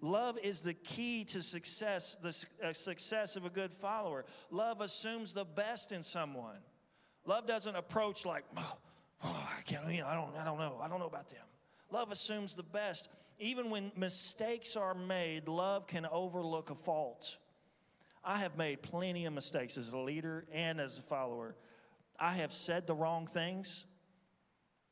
Love 0.00 0.38
is 0.42 0.60
the 0.60 0.74
key 0.74 1.24
to 1.24 1.42
success, 1.42 2.16
the 2.22 2.68
uh, 2.68 2.72
success 2.72 3.36
of 3.36 3.44
a 3.44 3.50
good 3.50 3.72
follower. 3.72 4.24
Love 4.50 4.80
assumes 4.80 5.32
the 5.32 5.44
best 5.44 5.90
in 5.90 6.02
someone. 6.02 6.58
Love 7.24 7.46
doesn't 7.46 7.74
approach 7.74 8.24
like, 8.24 8.44
oh, 8.56 8.78
oh, 9.24 9.48
I 9.58 9.62
can't, 9.62 9.90
you 9.90 10.00
know, 10.00 10.06
I 10.06 10.14
don't, 10.14 10.36
I 10.36 10.44
don't 10.44 10.58
know, 10.58 10.80
I 10.80 10.88
don't 10.88 11.00
know 11.00 11.06
about 11.06 11.28
them. 11.28 11.44
Love 11.90 12.12
assumes 12.12 12.54
the 12.54 12.62
best. 12.62 13.08
Even 13.40 13.70
when 13.70 13.90
mistakes 13.96 14.76
are 14.76 14.94
made, 14.94 15.48
love 15.48 15.86
can 15.86 16.06
overlook 16.06 16.70
a 16.70 16.74
fault. 16.74 17.38
I 18.24 18.38
have 18.38 18.56
made 18.56 18.82
plenty 18.82 19.26
of 19.26 19.32
mistakes 19.32 19.78
as 19.78 19.92
a 19.92 19.98
leader 19.98 20.44
and 20.52 20.80
as 20.80 20.98
a 20.98 21.02
follower. 21.02 21.56
I 22.18 22.34
have 22.34 22.52
said 22.52 22.86
the 22.86 22.94
wrong 22.94 23.26
things. 23.26 23.84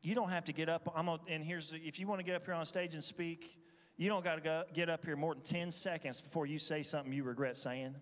You 0.07 0.14
don't 0.14 0.29
have 0.29 0.45
to 0.45 0.53
get 0.53 0.69
up. 0.69 0.92
I'm 0.95 1.09
a, 1.09 1.19
and 1.29 1.42
here's 1.42 1.75
if 1.75 1.99
you 1.99 2.07
want 2.07 2.21
to 2.21 2.25
get 2.25 2.37
up 2.37 2.45
here 2.45 2.55
on 2.55 2.64
stage 2.64 2.95
and 2.95 3.03
speak, 3.03 3.59
you 3.97 4.09
don't 4.09 4.23
got 4.23 4.40
to 4.40 4.64
get 4.73 4.88
up 4.88 5.05
here 5.05 5.16
more 5.16 5.35
than 5.35 5.42
10 5.42 5.73
seconds 5.73 6.21
before 6.21 6.47
you 6.47 6.61
say 6.61 6.85
something 6.85 7.12
you 7.12 7.25
regret 7.25 7.57
saying. 7.57 7.97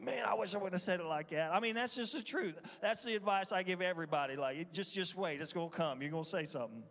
Man, 0.00 0.24
I 0.24 0.34
wish 0.34 0.54
I 0.54 0.58
wouldn't 0.58 0.74
have 0.74 0.80
said 0.80 1.00
it 1.00 1.06
like 1.06 1.30
that. 1.30 1.52
I 1.52 1.58
mean, 1.58 1.74
that's 1.74 1.96
just 1.96 2.12
the 2.12 2.22
truth. 2.22 2.54
That's 2.80 3.02
the 3.02 3.16
advice 3.16 3.50
I 3.50 3.64
give 3.64 3.82
everybody. 3.82 4.36
Like, 4.36 4.72
just, 4.72 4.94
just 4.94 5.16
wait. 5.16 5.40
It's 5.40 5.52
to 5.52 5.68
come. 5.70 6.00
You're 6.02 6.12
to 6.12 6.22
say 6.22 6.44
something. 6.44 6.84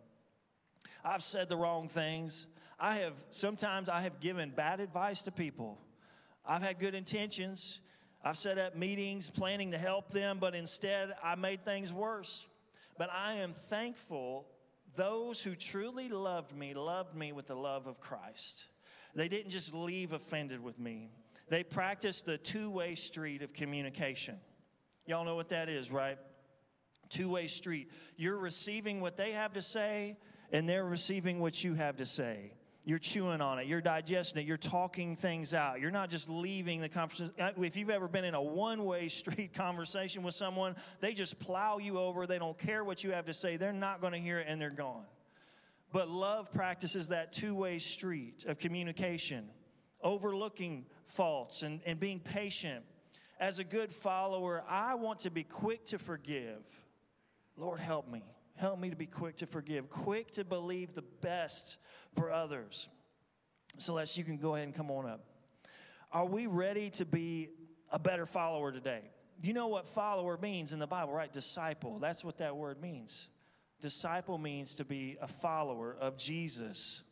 I've 1.02 1.22
said 1.22 1.48
the 1.48 1.56
wrong 1.56 1.88
things. 1.88 2.46
I 2.78 2.96
have, 2.96 3.14
sometimes 3.30 3.88
I 3.88 4.02
have 4.02 4.20
given 4.20 4.50
bad 4.50 4.80
advice 4.80 5.22
to 5.22 5.30
people. 5.30 5.78
I've 6.44 6.60
had 6.60 6.78
good 6.78 6.94
intentions. 6.94 7.78
I've 8.22 8.36
set 8.36 8.58
up 8.58 8.76
meetings 8.76 9.30
planning 9.30 9.70
to 9.70 9.78
help 9.78 10.10
them, 10.10 10.36
but 10.38 10.54
instead 10.54 11.14
I 11.24 11.34
made 11.36 11.64
things 11.64 11.94
worse. 11.94 12.46
But 12.98 13.10
I 13.10 13.34
am 13.34 13.52
thankful 13.52 14.46
those 14.94 15.42
who 15.42 15.54
truly 15.54 16.08
loved 16.08 16.56
me 16.56 16.74
loved 16.74 17.14
me 17.14 17.32
with 17.32 17.46
the 17.46 17.54
love 17.54 17.86
of 17.86 18.00
Christ. 18.00 18.66
They 19.14 19.28
didn't 19.28 19.50
just 19.50 19.74
leave 19.74 20.12
offended 20.12 20.62
with 20.62 20.78
me, 20.78 21.10
they 21.48 21.64
practiced 21.64 22.26
the 22.26 22.38
two 22.38 22.70
way 22.70 22.94
street 22.94 23.42
of 23.42 23.52
communication. 23.52 24.36
Y'all 25.06 25.24
know 25.24 25.34
what 25.34 25.48
that 25.48 25.68
is, 25.68 25.90
right? 25.90 26.18
Two 27.08 27.30
way 27.30 27.48
street. 27.48 27.90
You're 28.16 28.38
receiving 28.38 29.00
what 29.00 29.16
they 29.16 29.32
have 29.32 29.54
to 29.54 29.62
say, 29.62 30.16
and 30.52 30.68
they're 30.68 30.84
receiving 30.84 31.40
what 31.40 31.64
you 31.64 31.74
have 31.74 31.96
to 31.96 32.06
say. 32.06 32.52
You're 32.90 32.98
chewing 32.98 33.40
on 33.40 33.60
it, 33.60 33.68
you're 33.68 33.80
digesting 33.80 34.42
it, 34.42 34.48
you're 34.48 34.56
talking 34.56 35.14
things 35.14 35.54
out. 35.54 35.80
You're 35.80 35.92
not 35.92 36.10
just 36.10 36.28
leaving 36.28 36.80
the 36.80 36.88
conversation. 36.88 37.32
Uh, 37.38 37.52
if 37.58 37.76
you've 37.76 37.88
ever 37.88 38.08
been 38.08 38.24
in 38.24 38.34
a 38.34 38.42
one 38.42 38.84
way 38.84 39.06
street 39.06 39.54
conversation 39.54 40.24
with 40.24 40.34
someone, 40.34 40.74
they 40.98 41.12
just 41.12 41.38
plow 41.38 41.78
you 41.78 42.00
over. 42.00 42.26
They 42.26 42.40
don't 42.40 42.58
care 42.58 42.82
what 42.82 43.04
you 43.04 43.12
have 43.12 43.26
to 43.26 43.32
say, 43.32 43.56
they're 43.56 43.72
not 43.72 44.00
going 44.00 44.12
to 44.14 44.18
hear 44.18 44.40
it 44.40 44.46
and 44.48 44.60
they're 44.60 44.70
gone. 44.70 45.04
But 45.92 46.08
love 46.08 46.52
practices 46.52 47.10
that 47.10 47.32
two 47.32 47.54
way 47.54 47.78
street 47.78 48.44
of 48.48 48.58
communication, 48.58 49.50
overlooking 50.02 50.84
faults 51.04 51.62
and, 51.62 51.78
and 51.86 52.00
being 52.00 52.18
patient. 52.18 52.84
As 53.38 53.60
a 53.60 53.64
good 53.64 53.92
follower, 53.92 54.64
I 54.68 54.96
want 54.96 55.20
to 55.20 55.30
be 55.30 55.44
quick 55.44 55.84
to 55.86 55.98
forgive. 56.00 56.64
Lord, 57.56 57.78
help 57.78 58.10
me. 58.10 58.24
Help 58.56 58.80
me 58.80 58.90
to 58.90 58.96
be 58.96 59.06
quick 59.06 59.36
to 59.36 59.46
forgive, 59.46 59.88
quick 59.88 60.32
to 60.32 60.44
believe 60.44 60.92
the 60.92 61.04
best 61.22 61.78
for 62.14 62.30
others. 62.30 62.88
Celeste, 63.78 64.18
you 64.18 64.24
can 64.24 64.36
go 64.36 64.54
ahead 64.54 64.66
and 64.66 64.74
come 64.74 64.90
on 64.90 65.08
up. 65.08 65.24
Are 66.12 66.26
we 66.26 66.46
ready 66.46 66.90
to 66.90 67.04
be 67.04 67.50
a 67.90 67.98
better 67.98 68.26
follower 68.26 68.72
today? 68.72 69.02
You 69.42 69.52
know 69.52 69.68
what 69.68 69.86
follower 69.86 70.38
means 70.40 70.72
in 70.72 70.78
the 70.78 70.86
Bible, 70.86 71.12
right? 71.12 71.32
Disciple. 71.32 71.98
That's 71.98 72.24
what 72.24 72.38
that 72.38 72.56
word 72.56 72.80
means. 72.80 73.28
Disciple 73.80 74.36
means 74.36 74.74
to 74.76 74.84
be 74.84 75.16
a 75.22 75.26
follower 75.26 75.96
of 75.98 76.18
Jesus. 76.18 77.02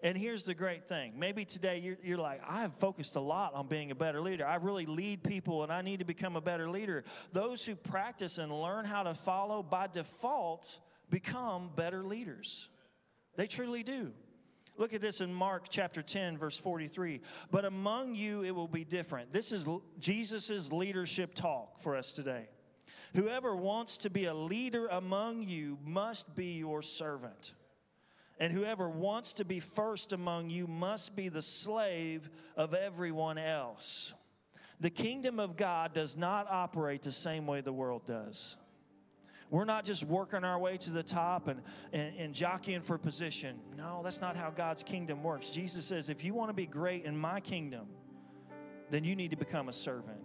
And 0.00 0.16
here's 0.16 0.44
the 0.44 0.54
great 0.54 0.86
thing. 0.86 1.14
Maybe 1.18 1.44
today 1.44 1.78
you're, 1.78 1.98
you're, 2.04 2.18
like, 2.18 2.40
I 2.48 2.60
have 2.60 2.74
focused 2.74 3.16
a 3.16 3.20
lot 3.20 3.54
on 3.54 3.66
being 3.66 3.90
a 3.90 3.96
better 3.96 4.20
leader. 4.20 4.46
I 4.46 4.56
really 4.56 4.86
lead 4.86 5.24
people 5.24 5.64
and 5.64 5.72
I 5.72 5.82
need 5.82 5.98
to 5.98 6.04
become 6.04 6.36
a 6.36 6.40
better 6.40 6.70
leader. 6.70 7.02
Those 7.32 7.64
who 7.64 7.74
practice 7.74 8.38
and 8.38 8.52
learn 8.52 8.84
how 8.84 9.02
to 9.02 9.14
follow 9.14 9.62
by 9.62 9.88
default 9.88 10.78
become 11.10 11.70
better 11.74 12.04
leaders. 12.04 12.68
They 13.38 13.46
truly 13.46 13.84
do. 13.84 14.10
Look 14.78 14.92
at 14.92 15.00
this 15.00 15.20
in 15.20 15.32
Mark 15.32 15.66
chapter 15.70 16.02
10, 16.02 16.38
verse 16.38 16.58
43. 16.58 17.20
But 17.52 17.64
among 17.64 18.16
you 18.16 18.42
it 18.42 18.50
will 18.50 18.66
be 18.66 18.84
different. 18.84 19.32
This 19.32 19.52
is 19.52 19.64
Jesus' 20.00 20.72
leadership 20.72 21.34
talk 21.34 21.78
for 21.78 21.94
us 21.94 22.12
today. 22.12 22.48
Whoever 23.14 23.54
wants 23.54 23.98
to 23.98 24.10
be 24.10 24.24
a 24.24 24.34
leader 24.34 24.88
among 24.88 25.44
you 25.44 25.78
must 25.84 26.34
be 26.34 26.58
your 26.58 26.82
servant. 26.82 27.54
And 28.40 28.52
whoever 28.52 28.88
wants 28.88 29.34
to 29.34 29.44
be 29.44 29.60
first 29.60 30.12
among 30.12 30.50
you 30.50 30.66
must 30.66 31.14
be 31.14 31.28
the 31.28 31.40
slave 31.40 32.28
of 32.56 32.74
everyone 32.74 33.38
else. 33.38 34.14
The 34.80 34.90
kingdom 34.90 35.38
of 35.38 35.56
God 35.56 35.92
does 35.92 36.16
not 36.16 36.48
operate 36.50 37.02
the 37.02 37.12
same 37.12 37.46
way 37.46 37.60
the 37.60 37.72
world 37.72 38.04
does. 38.04 38.56
We're 39.50 39.64
not 39.64 39.84
just 39.84 40.04
working 40.04 40.44
our 40.44 40.58
way 40.58 40.76
to 40.78 40.90
the 40.90 41.02
top 41.02 41.48
and, 41.48 41.62
and, 41.92 42.16
and 42.18 42.34
jockeying 42.34 42.82
for 42.82 42.98
position. 42.98 43.58
No, 43.76 44.02
that's 44.04 44.20
not 44.20 44.36
how 44.36 44.50
God's 44.50 44.82
kingdom 44.82 45.22
works. 45.22 45.50
Jesus 45.50 45.86
says, 45.86 46.10
if 46.10 46.22
you 46.22 46.34
want 46.34 46.50
to 46.50 46.54
be 46.54 46.66
great 46.66 47.04
in 47.04 47.16
my 47.16 47.40
kingdom, 47.40 47.86
then 48.90 49.04
you 49.04 49.16
need 49.16 49.30
to 49.30 49.36
become 49.36 49.68
a 49.68 49.72
servant. 49.72 50.20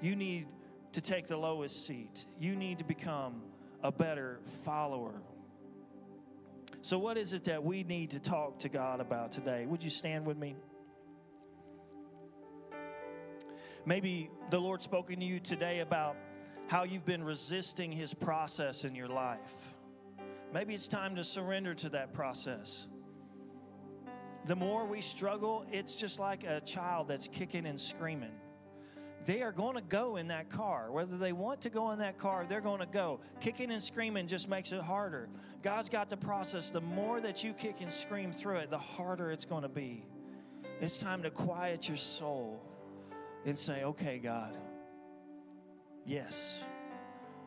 You 0.00 0.16
need 0.16 0.46
to 0.92 1.00
take 1.00 1.26
the 1.26 1.36
lowest 1.36 1.86
seat. 1.86 2.24
You 2.38 2.56
need 2.56 2.78
to 2.78 2.84
become 2.84 3.42
a 3.82 3.92
better 3.92 4.40
follower. 4.64 5.20
So, 6.80 6.98
what 6.98 7.18
is 7.18 7.32
it 7.32 7.44
that 7.44 7.64
we 7.64 7.82
need 7.82 8.10
to 8.10 8.20
talk 8.20 8.60
to 8.60 8.68
God 8.68 9.00
about 9.00 9.32
today? 9.32 9.66
Would 9.66 9.82
you 9.82 9.90
stand 9.90 10.24
with 10.24 10.36
me? 10.36 10.56
Maybe 13.84 14.30
the 14.50 14.58
Lord 14.58 14.82
spoken 14.82 15.20
to 15.20 15.26
you 15.26 15.40
today 15.40 15.80
about 15.80 16.16
how 16.66 16.82
you've 16.84 17.06
been 17.06 17.22
resisting 17.22 17.92
His 17.92 18.12
process 18.14 18.84
in 18.84 18.94
your 18.94 19.08
life. 19.08 19.74
Maybe 20.52 20.74
it's 20.74 20.88
time 20.88 21.16
to 21.16 21.24
surrender 21.24 21.74
to 21.74 21.88
that 21.90 22.12
process. 22.12 22.86
The 24.46 24.56
more 24.56 24.84
we 24.86 25.00
struggle, 25.00 25.66
it's 25.72 25.92
just 25.92 26.18
like 26.18 26.44
a 26.44 26.60
child 26.60 27.08
that's 27.08 27.28
kicking 27.28 27.66
and 27.66 27.80
screaming. 27.80 28.30
they 29.26 29.42
are 29.42 29.52
going 29.52 29.74
to 29.74 29.82
go 29.82 30.16
in 30.16 30.28
that 30.28 30.48
car. 30.48 30.90
Whether 30.92 31.18
they 31.18 31.32
want 31.32 31.60
to 31.62 31.70
go 31.70 31.90
in 31.90 31.98
that 31.98 32.16
car, 32.16 32.46
they're 32.48 32.60
going 32.60 32.78
to 32.78 32.86
go. 32.86 33.20
Kicking 33.40 33.72
and 33.72 33.82
screaming 33.82 34.28
just 34.28 34.48
makes 34.48 34.72
it 34.72 34.80
harder. 34.80 35.28
God's 35.62 35.88
got 35.88 36.08
the 36.08 36.16
process. 36.16 36.70
The 36.70 36.80
more 36.80 37.20
that 37.20 37.42
you 37.42 37.52
kick 37.52 37.80
and 37.80 37.92
scream 37.92 38.30
through 38.32 38.58
it, 38.58 38.70
the 38.70 38.78
harder 38.78 39.32
it's 39.32 39.44
going 39.44 39.62
to 39.62 39.68
be. 39.68 40.06
It's 40.80 40.98
time 40.98 41.22
to 41.24 41.30
quiet 41.30 41.88
your 41.88 41.96
soul 41.96 42.62
and 43.44 43.58
say, 43.58 43.82
okay, 43.82 44.18
God, 44.18 44.56
yes, 46.06 46.62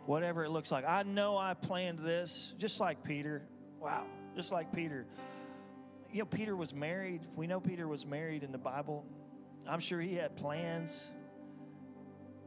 whatever 0.05 0.43
it 0.43 0.49
looks 0.49 0.71
like. 0.71 0.85
I 0.87 1.03
know 1.03 1.37
I 1.37 1.53
planned 1.53 1.99
this, 1.99 2.53
just 2.57 2.79
like 2.79 3.03
Peter. 3.03 3.43
Wow, 3.79 4.05
just 4.35 4.51
like 4.51 4.73
Peter. 4.73 5.05
You 6.11 6.19
know, 6.19 6.25
Peter 6.25 6.55
was 6.55 6.73
married. 6.73 7.21
We 7.35 7.47
know 7.47 7.59
Peter 7.59 7.87
was 7.87 8.05
married 8.05 8.43
in 8.43 8.51
the 8.51 8.57
Bible. 8.57 9.05
I'm 9.67 9.79
sure 9.79 10.01
he 10.01 10.15
had 10.15 10.35
plans. 10.35 11.07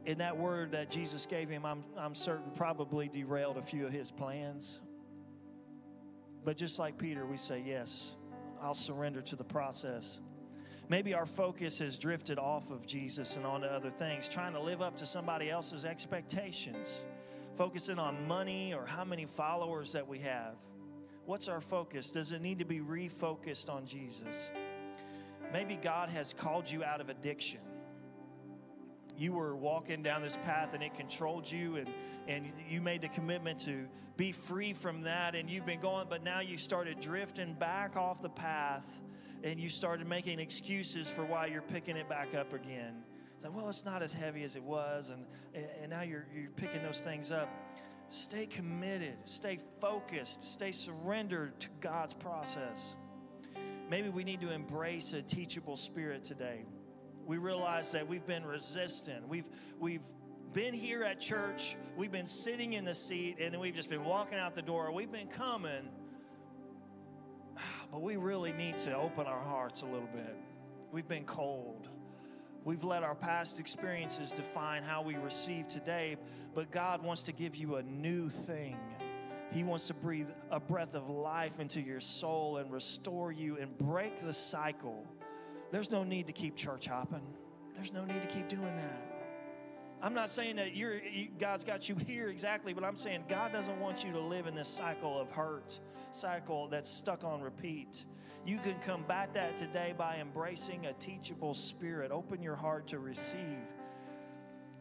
In 0.05 0.17
that 0.17 0.37
word 0.37 0.71
that 0.71 0.91
Jesus 0.91 1.25
gave 1.25 1.47
him, 1.47 1.65
I'm, 1.65 1.85
I'm 1.97 2.13
certain 2.13 2.51
probably 2.55 3.07
derailed 3.07 3.57
a 3.57 3.61
few 3.61 3.85
of 3.85 3.93
his 3.93 4.11
plans. 4.11 4.81
But 6.43 6.57
just 6.57 6.77
like 6.77 6.97
Peter, 6.97 7.25
we 7.25 7.37
say, 7.37 7.63
Yes, 7.65 8.15
I'll 8.61 8.73
surrender 8.73 9.21
to 9.21 9.35
the 9.37 9.45
process. 9.45 10.19
Maybe 10.89 11.13
our 11.13 11.25
focus 11.25 11.79
has 11.79 11.97
drifted 11.97 12.37
off 12.37 12.69
of 12.69 12.85
Jesus 12.85 13.35
and 13.35 13.45
onto 13.45 13.67
other 13.67 13.89
things, 13.89 14.27
trying 14.27 14.53
to 14.53 14.59
live 14.59 14.81
up 14.81 14.97
to 14.97 15.05
somebody 15.05 15.49
else's 15.49 15.85
expectations, 15.85 17.05
focusing 17.55 17.99
on 17.99 18.27
money 18.27 18.73
or 18.73 18.85
how 18.85 19.05
many 19.05 19.25
followers 19.25 19.93
that 19.93 20.07
we 20.07 20.19
have. 20.19 20.55
What's 21.25 21.47
our 21.47 21.61
focus? 21.61 22.11
Does 22.11 22.33
it 22.33 22.41
need 22.41 22.59
to 22.59 22.65
be 22.65 22.79
refocused 22.79 23.69
on 23.69 23.85
Jesus? 23.85 24.51
Maybe 25.53 25.77
God 25.81 26.09
has 26.09 26.33
called 26.33 26.69
you 26.69 26.83
out 26.83 26.99
of 26.99 27.09
addiction. 27.09 27.61
You 29.17 29.31
were 29.31 29.55
walking 29.55 30.03
down 30.03 30.21
this 30.21 30.37
path 30.43 30.73
and 30.73 30.83
it 30.83 30.95
controlled 30.95 31.49
you, 31.49 31.77
and, 31.77 31.87
and 32.27 32.51
you 32.67 32.81
made 32.81 33.01
the 33.01 33.09
commitment 33.09 33.59
to 33.61 33.87
be 34.17 34.31
free 34.31 34.73
from 34.73 35.01
that, 35.01 35.33
and 35.33 35.49
you've 35.49 35.65
been 35.65 35.79
going, 35.79 36.07
but 36.09 36.23
now 36.23 36.41
you 36.41 36.57
started 36.57 36.99
drifting 36.99 37.53
back 37.53 37.95
off 37.95 38.21
the 38.21 38.29
path 38.29 39.01
and 39.43 39.59
you 39.59 39.69
started 39.69 40.07
making 40.07 40.39
excuses 40.39 41.09
for 41.09 41.25
why 41.25 41.47
you're 41.47 41.61
picking 41.61 41.97
it 41.97 42.07
back 42.07 42.33
up 42.33 42.53
again. 42.53 43.03
It's 43.35 43.43
like, 43.43 43.55
well, 43.55 43.69
it's 43.69 43.85
not 43.85 44.01
as 44.01 44.13
heavy 44.13 44.43
as 44.43 44.55
it 44.55 44.63
was, 44.63 45.09
and, 45.09 45.25
and 45.81 45.89
now 45.89 46.01
you're, 46.01 46.25
you're 46.33 46.49
picking 46.51 46.81
those 46.81 46.99
things 46.99 47.31
up. 47.31 47.49
Stay 48.09 48.45
committed, 48.45 49.15
stay 49.25 49.59
focused, 49.81 50.43
stay 50.43 50.71
surrendered 50.71 51.59
to 51.59 51.69
God's 51.81 52.13
process. 52.13 52.95
Maybe 53.89 54.09
we 54.09 54.23
need 54.23 54.41
to 54.41 54.51
embrace 54.51 55.13
a 55.13 55.21
teachable 55.21 55.75
spirit 55.75 56.23
today. 56.23 56.63
We 57.25 57.37
realize 57.37 57.91
that 57.91 58.07
we've 58.07 58.25
been 58.25 58.45
resistant. 58.45 59.27
We've 59.27 59.45
we've 59.79 60.01
been 60.53 60.73
here 60.73 61.03
at 61.03 61.19
church, 61.19 61.75
we've 61.97 62.11
been 62.11 62.27
sitting 62.27 62.73
in 62.73 62.85
the 62.85 62.93
seat, 62.93 63.37
and 63.39 63.59
we've 63.59 63.73
just 63.73 63.89
been 63.89 64.03
walking 64.03 64.37
out 64.37 64.53
the 64.53 64.61
door. 64.61 64.93
We've 64.93 65.11
been 65.11 65.27
coming, 65.27 65.89
but 67.91 68.01
we 68.01 68.17
really 68.17 68.53
need 68.53 68.77
to 68.79 68.95
open 68.95 69.25
our 69.25 69.41
hearts 69.41 69.81
a 69.81 69.85
little 69.85 70.09
bit. 70.13 70.35
We've 70.91 71.07
been 71.07 71.25
cold. 71.25 71.87
We've 72.63 72.83
let 72.83 73.03
our 73.03 73.15
past 73.15 73.59
experiences 73.59 74.31
define 74.31 74.83
how 74.83 75.01
we 75.01 75.15
receive 75.15 75.67
today, 75.67 76.15
but 76.55 76.71
God 76.71 77.03
wants 77.03 77.23
to 77.23 77.33
give 77.33 77.55
you 77.55 77.75
a 77.75 77.83
new 77.83 78.29
thing. 78.29 78.77
He 79.51 79.63
wants 79.63 79.87
to 79.87 79.93
breathe 79.93 80.29
a 80.49 80.59
breath 80.59 80.95
of 80.95 81.09
life 81.09 81.59
into 81.59 81.81
your 81.81 81.99
soul 81.99 82.57
and 82.57 82.71
restore 82.71 83.31
you 83.31 83.57
and 83.57 83.77
break 83.77 84.17
the 84.17 84.33
cycle. 84.33 85.05
There's 85.71 85.91
no 85.91 86.03
need 86.03 86.27
to 86.27 86.33
keep 86.33 86.55
church 86.55 86.87
hopping. 86.87 87.21
There's 87.75 87.91
no 87.91 88.05
need 88.05 88.21
to 88.21 88.27
keep 88.27 88.47
doing 88.47 88.75
that. 88.77 89.12
I'm 90.03 90.13
not 90.13 90.29
saying 90.29 90.57
that 90.57 90.75
you're, 90.75 90.99
you, 90.99 91.29
God's 91.39 91.63
got 91.63 91.87
you 91.87 91.95
here 91.95 92.27
exactly, 92.27 92.73
but 92.73 92.83
I'm 92.83 92.97
saying 92.97 93.23
God 93.29 93.53
doesn't 93.53 93.79
want 93.79 94.03
you 94.03 94.11
to 94.11 94.19
live 94.19 94.47
in 94.47 94.53
this 94.53 94.67
cycle 94.67 95.17
of 95.17 95.31
hurt, 95.31 95.79
cycle 96.11 96.67
that's 96.67 96.89
stuck 96.89 97.23
on 97.23 97.41
repeat. 97.41 98.03
You 98.45 98.59
can 98.59 98.77
combat 98.79 99.33
that 99.33 99.55
today 99.55 99.95
by 99.97 100.17
embracing 100.17 100.87
a 100.87 100.93
teachable 100.93 101.53
spirit. 101.53 102.11
Open 102.11 102.43
your 102.43 102.57
heart 102.57 102.87
to 102.87 102.99
receive. 102.99 103.63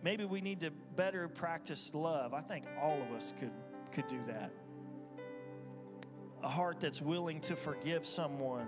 Maybe 0.02 0.24
we 0.24 0.40
need 0.40 0.58
to 0.62 0.72
better 0.96 1.28
practice 1.28 1.94
love. 1.94 2.34
I 2.34 2.40
think 2.40 2.64
all 2.80 3.00
of 3.00 3.14
us 3.14 3.32
could, 3.38 3.52
could 3.92 4.08
do 4.08 4.18
that 4.26 4.50
a 6.42 6.48
heart 6.48 6.80
that's 6.80 7.00
willing 7.00 7.40
to 7.40 7.56
forgive 7.56 8.06
someone. 8.06 8.66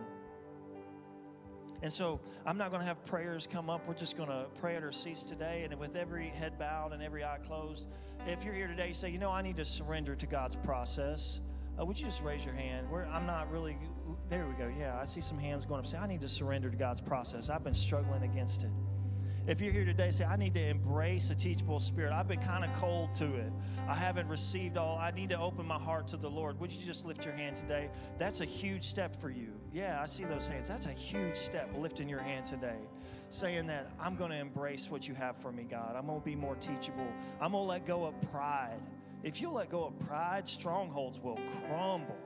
And 1.85 1.93
so 1.93 2.19
I'm 2.47 2.57
not 2.57 2.71
going 2.71 2.81
to 2.81 2.87
have 2.87 3.05
prayers 3.05 3.47
come 3.47 3.69
up. 3.69 3.87
We're 3.87 3.93
just 3.93 4.17
going 4.17 4.31
to 4.31 4.47
pray 4.59 4.75
at 4.75 4.83
our 4.83 4.91
seats 4.91 5.23
today. 5.23 5.67
And 5.69 5.79
with 5.79 5.97
every 5.97 6.29
head 6.29 6.59
bowed 6.59 6.95
and 6.95 7.03
every 7.03 7.23
eye 7.23 7.37
closed, 7.47 7.89
if 8.27 8.43
you're 8.43 8.55
here 8.55 8.69
today, 8.69 8.95
say, 8.95 9.11
you 9.11 9.19
know, 9.19 9.31
I 9.31 9.43
need 9.43 9.57
to 9.57 9.67
surrender 9.67 10.17
to 10.17 10.27
God's 10.27 10.57
process. 10.57 11.41
Uh, 11.79 11.85
would 11.85 11.99
you 11.99 12.07
just 12.07 12.23
raise 12.23 12.43
your 12.43 12.55
hand? 12.55 12.89
We're, 12.91 13.05
I'm 13.05 13.27
not 13.27 13.53
really, 13.53 13.77
there 14.31 14.47
we 14.47 14.55
go. 14.55 14.73
Yeah, 14.79 14.99
I 14.99 15.05
see 15.05 15.21
some 15.21 15.39
hands 15.39 15.67
going 15.67 15.79
up. 15.79 15.87
Say, 15.87 15.99
I 15.99 16.07
need 16.07 16.23
to 16.23 16.29
surrender 16.29 16.71
to 16.71 16.77
God's 16.79 17.03
process. 17.03 17.51
I've 17.51 17.65
been 17.65 17.75
struggling 17.75 18.23
against 18.23 18.65
it. 18.65 18.71
If 19.47 19.61
you're 19.61 19.73
here 19.73 19.85
today, 19.85 20.11
say, 20.11 20.25
I 20.25 20.37
need 20.37 20.55
to 20.55 20.67
embrace 20.67 21.29
a 21.29 21.35
teachable 21.35 21.81
spirit. 21.81 22.15
I've 22.15 22.29
been 22.29 22.41
kind 22.41 22.65
of 22.65 22.75
cold 22.77 23.15
to 23.17 23.27
it. 23.35 23.53
I 23.87 23.95
haven't 23.95 24.29
received 24.29 24.79
all. 24.79 24.97
I 24.97 25.11
need 25.11 25.29
to 25.29 25.39
open 25.39 25.67
my 25.67 25.79
heart 25.79 26.09
to 26.09 26.17
the 26.17 26.31
Lord. 26.31 26.59
Would 26.61 26.73
you 26.73 26.83
just 26.83 27.05
lift 27.05 27.27
your 27.27 27.35
hand 27.35 27.57
today? 27.57 27.91
That's 28.17 28.41
a 28.41 28.47
huge 28.47 28.85
step 28.85 29.21
for 29.21 29.29
you. 29.29 29.53
Yeah, 29.75 30.01
I 30.01 30.07
see 30.07 30.23
those 30.23 30.47
hands. 30.47 30.69
That's 30.69 30.87
a 30.87 30.93
huge 30.93 31.35
step, 31.35 31.69
lifting 31.77 32.09
your 32.09 32.21
hand 32.21 32.47
today. 32.47 32.79
Saying 33.31 33.67
that 33.67 33.91
I'm 33.99 34.15
going 34.15 34.31
to 34.31 34.37
embrace 34.37 34.89
what 34.89 35.09
you 35.09 35.17
have 35.17 35.37
for 35.37 35.51
me, 35.51 35.65
God. 35.65 35.97
I'm 35.97 36.07
going 36.07 36.21
to 36.21 36.25
be 36.25 36.37
more 36.37 36.55
teachable. 36.55 37.09
I'm 37.41 37.51
going 37.51 37.65
to 37.65 37.69
let 37.69 37.85
go 37.85 38.05
of 38.05 38.15
pride. 38.31 38.79
If 39.25 39.41
you 39.41 39.51
let 39.51 39.71
go 39.71 39.83
of 39.87 39.99
pride, 40.07 40.47
strongholds 40.47 41.19
will 41.19 41.41
crumble. 41.67 42.17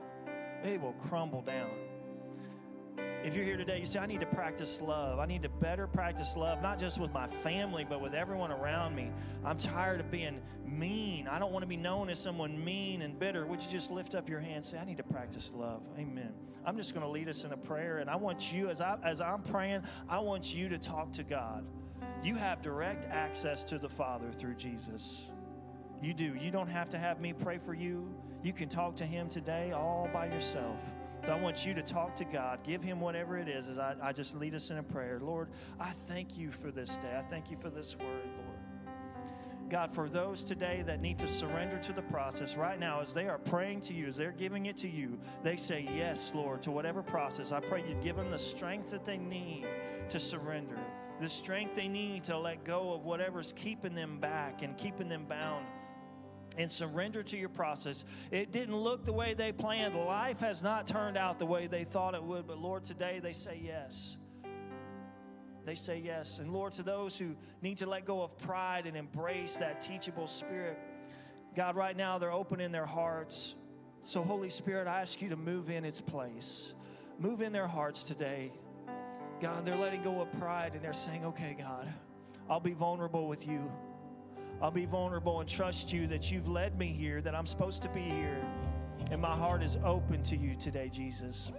They 0.61 0.77
will 0.77 0.93
crumble 0.93 1.41
down. 1.41 1.71
If 3.21 3.35
you're 3.35 3.43
here 3.43 3.57
today, 3.57 3.79
you 3.79 3.85
say, 3.85 3.99
I 3.99 4.05
need 4.05 4.21
to 4.21 4.25
practice 4.25 4.81
love. 4.81 5.19
I 5.19 5.25
need 5.25 5.43
to 5.43 5.49
better 5.49 5.87
practice 5.87 6.37
love, 6.37 6.61
not 6.61 6.79
just 6.79 6.97
with 6.97 7.11
my 7.11 7.27
family, 7.27 7.85
but 7.87 7.99
with 8.01 8.13
everyone 8.13 8.49
around 8.49 8.95
me. 8.95 9.11
I'm 9.43 9.57
tired 9.57 9.99
of 9.99 10.09
being 10.09 10.41
mean. 10.65 11.27
I 11.27 11.37
don't 11.37 11.51
want 11.51 11.63
to 11.63 11.67
be 11.67 11.75
known 11.75 12.09
as 12.09 12.17
someone 12.17 12.63
mean 12.63 13.01
and 13.01 13.19
bitter. 13.19 13.45
Would 13.45 13.61
you 13.61 13.69
just 13.69 13.91
lift 13.91 14.15
up 14.15 14.29
your 14.29 14.39
hand 14.39 14.55
and 14.55 14.65
say, 14.65 14.77
I 14.77 14.85
need 14.85 14.97
to 14.97 15.03
practice 15.03 15.51
love? 15.53 15.81
Amen. 15.97 16.33
I'm 16.65 16.77
just 16.77 16.93
going 16.93 17.05
to 17.05 17.11
lead 17.11 17.27
us 17.27 17.43
in 17.43 17.51
a 17.51 17.57
prayer, 17.57 17.97
and 17.97 18.09
I 18.09 18.15
want 18.15 18.53
you, 18.53 18.69
as, 18.69 18.79
I, 18.79 18.97
as 19.03 19.19
I'm 19.19 19.41
praying, 19.41 19.83
I 20.07 20.19
want 20.19 20.55
you 20.55 20.69
to 20.69 20.77
talk 20.77 21.11
to 21.13 21.23
God. 21.23 21.65
You 22.23 22.35
have 22.35 22.61
direct 22.61 23.05
access 23.05 23.65
to 23.65 23.77
the 23.77 23.89
Father 23.89 24.31
through 24.31 24.55
Jesus. 24.55 25.29
You 26.01 26.13
do. 26.13 26.35
You 26.35 26.51
don't 26.51 26.69
have 26.69 26.89
to 26.91 26.97
have 26.97 27.19
me 27.19 27.33
pray 27.33 27.57
for 27.57 27.73
you. 27.73 28.13
You 28.43 28.53
can 28.53 28.69
talk 28.69 28.95
to 28.97 29.05
Him 29.05 29.27
today 29.27 29.73
all 29.73 30.09
by 30.13 30.27
yourself. 30.27 30.81
So 31.25 31.33
I 31.33 31.39
want 31.39 31.65
you 31.65 31.73
to 31.73 31.81
talk 31.81 32.15
to 32.15 32.25
God. 32.25 32.59
Give 32.63 32.81
Him 32.81 33.01
whatever 33.01 33.37
it 33.37 33.47
is 33.47 33.67
as 33.67 33.77
I, 33.77 33.95
I 34.01 34.13
just 34.13 34.35
lead 34.35 34.55
us 34.55 34.71
in 34.71 34.77
a 34.77 34.83
prayer. 34.83 35.19
Lord, 35.21 35.49
I 35.79 35.91
thank 36.07 36.37
you 36.37 36.51
for 36.51 36.71
this 36.71 36.97
day. 36.97 37.15
I 37.17 37.21
thank 37.21 37.51
you 37.51 37.57
for 37.57 37.69
this 37.69 37.97
word, 37.97 38.23
Lord. 38.37 38.59
God, 39.69 39.91
for 39.91 40.09
those 40.09 40.43
today 40.43 40.81
that 40.87 40.99
need 40.99 41.19
to 41.19 41.27
surrender 41.27 41.77
to 41.77 41.93
the 41.93 42.01
process 42.01 42.55
right 42.55 42.79
now, 42.79 43.01
as 43.01 43.13
they 43.13 43.27
are 43.27 43.37
praying 43.37 43.81
to 43.81 43.93
you, 43.93 44.07
as 44.07 44.15
they're 44.15 44.31
giving 44.31 44.65
it 44.65 44.77
to 44.77 44.89
you, 44.89 45.19
they 45.43 45.57
say 45.57 45.87
yes, 45.95 46.33
Lord, 46.33 46.63
to 46.63 46.71
whatever 46.71 47.03
process. 47.03 47.51
I 47.51 47.59
pray 47.59 47.83
you'd 47.87 48.01
give 48.01 48.15
them 48.15 48.31
the 48.31 48.39
strength 48.39 48.89
that 48.91 49.05
they 49.05 49.17
need 49.17 49.67
to 50.09 50.19
surrender, 50.19 50.79
the 51.19 51.29
strength 51.29 51.75
they 51.75 51.87
need 51.87 52.23
to 52.23 52.37
let 52.37 52.63
go 52.63 52.93
of 52.93 53.05
whatever's 53.05 53.53
keeping 53.55 53.93
them 53.93 54.19
back 54.19 54.63
and 54.63 54.75
keeping 54.75 55.07
them 55.07 55.25
bound 55.25 55.67
and 56.57 56.71
surrender 56.71 57.23
to 57.23 57.37
your 57.37 57.49
process. 57.49 58.05
It 58.31 58.51
didn't 58.51 58.75
look 58.75 59.05
the 59.05 59.13
way 59.13 59.33
they 59.33 59.51
planned. 59.51 59.95
Life 59.95 60.39
has 60.39 60.61
not 60.61 60.87
turned 60.87 61.17
out 61.17 61.39
the 61.39 61.45
way 61.45 61.67
they 61.67 61.83
thought 61.83 62.15
it 62.15 62.23
would, 62.23 62.47
but 62.47 62.57
Lord, 62.57 62.83
today 62.83 63.19
they 63.21 63.33
say 63.33 63.61
yes. 63.63 64.17
They 65.65 65.75
say 65.75 66.01
yes. 66.03 66.39
And 66.39 66.51
Lord, 66.51 66.73
to 66.73 66.83
those 66.83 67.17
who 67.17 67.35
need 67.61 67.77
to 67.77 67.85
let 67.85 68.05
go 68.05 68.21
of 68.21 68.37
pride 68.37 68.87
and 68.87 68.97
embrace 68.97 69.57
that 69.57 69.81
teachable 69.81 70.27
spirit, 70.27 70.79
God, 71.55 71.75
right 71.75 71.95
now 71.95 72.17
they're 72.17 72.31
opening 72.31 72.71
their 72.71 72.85
hearts. 72.85 73.55
So, 74.01 74.23
Holy 74.23 74.49
Spirit, 74.49 74.87
I 74.87 75.01
ask 75.01 75.21
you 75.21 75.29
to 75.29 75.35
move 75.35 75.69
in 75.69 75.85
its 75.85 76.01
place. 76.01 76.73
Move 77.19 77.41
in 77.41 77.51
their 77.51 77.67
hearts 77.67 78.01
today. 78.03 78.51
God, 79.41 79.65
they're 79.65 79.75
letting 79.75 80.03
go 80.03 80.21
of 80.21 80.31
pride 80.39 80.73
and 80.73 80.83
they're 80.83 80.93
saying, 80.93 81.25
okay, 81.25 81.55
God, 81.57 81.87
I'll 82.49 82.59
be 82.59 82.73
vulnerable 82.73 83.27
with 83.27 83.47
you. 83.47 83.71
I'll 84.61 84.71
be 84.71 84.85
vulnerable 84.85 85.39
and 85.39 85.49
trust 85.49 85.93
you 85.93 86.07
that 86.07 86.31
you've 86.31 86.47
led 86.47 86.77
me 86.77 86.87
here, 86.87 87.21
that 87.21 87.33
I'm 87.33 87.45
supposed 87.45 87.81
to 87.83 87.89
be 87.89 88.01
here. 88.01 88.43
And 89.11 89.21
my 89.21 89.35
heart 89.35 89.63
is 89.63 89.77
open 89.83 90.21
to 90.23 90.35
you 90.35 90.55
today, 90.55 90.89
Jesus. 90.89 91.51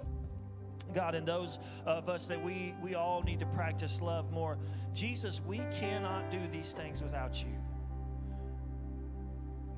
God, 0.94 1.14
and 1.14 1.26
those 1.26 1.58
of 1.86 2.08
us 2.08 2.26
that 2.26 2.42
we, 2.42 2.74
we 2.82 2.94
all 2.94 3.22
need 3.22 3.40
to 3.40 3.46
practice 3.46 4.00
love 4.00 4.30
more. 4.32 4.58
Jesus, 4.92 5.40
we 5.46 5.60
cannot 5.72 6.30
do 6.30 6.40
these 6.52 6.72
things 6.72 7.02
without 7.02 7.42
you. 7.42 7.50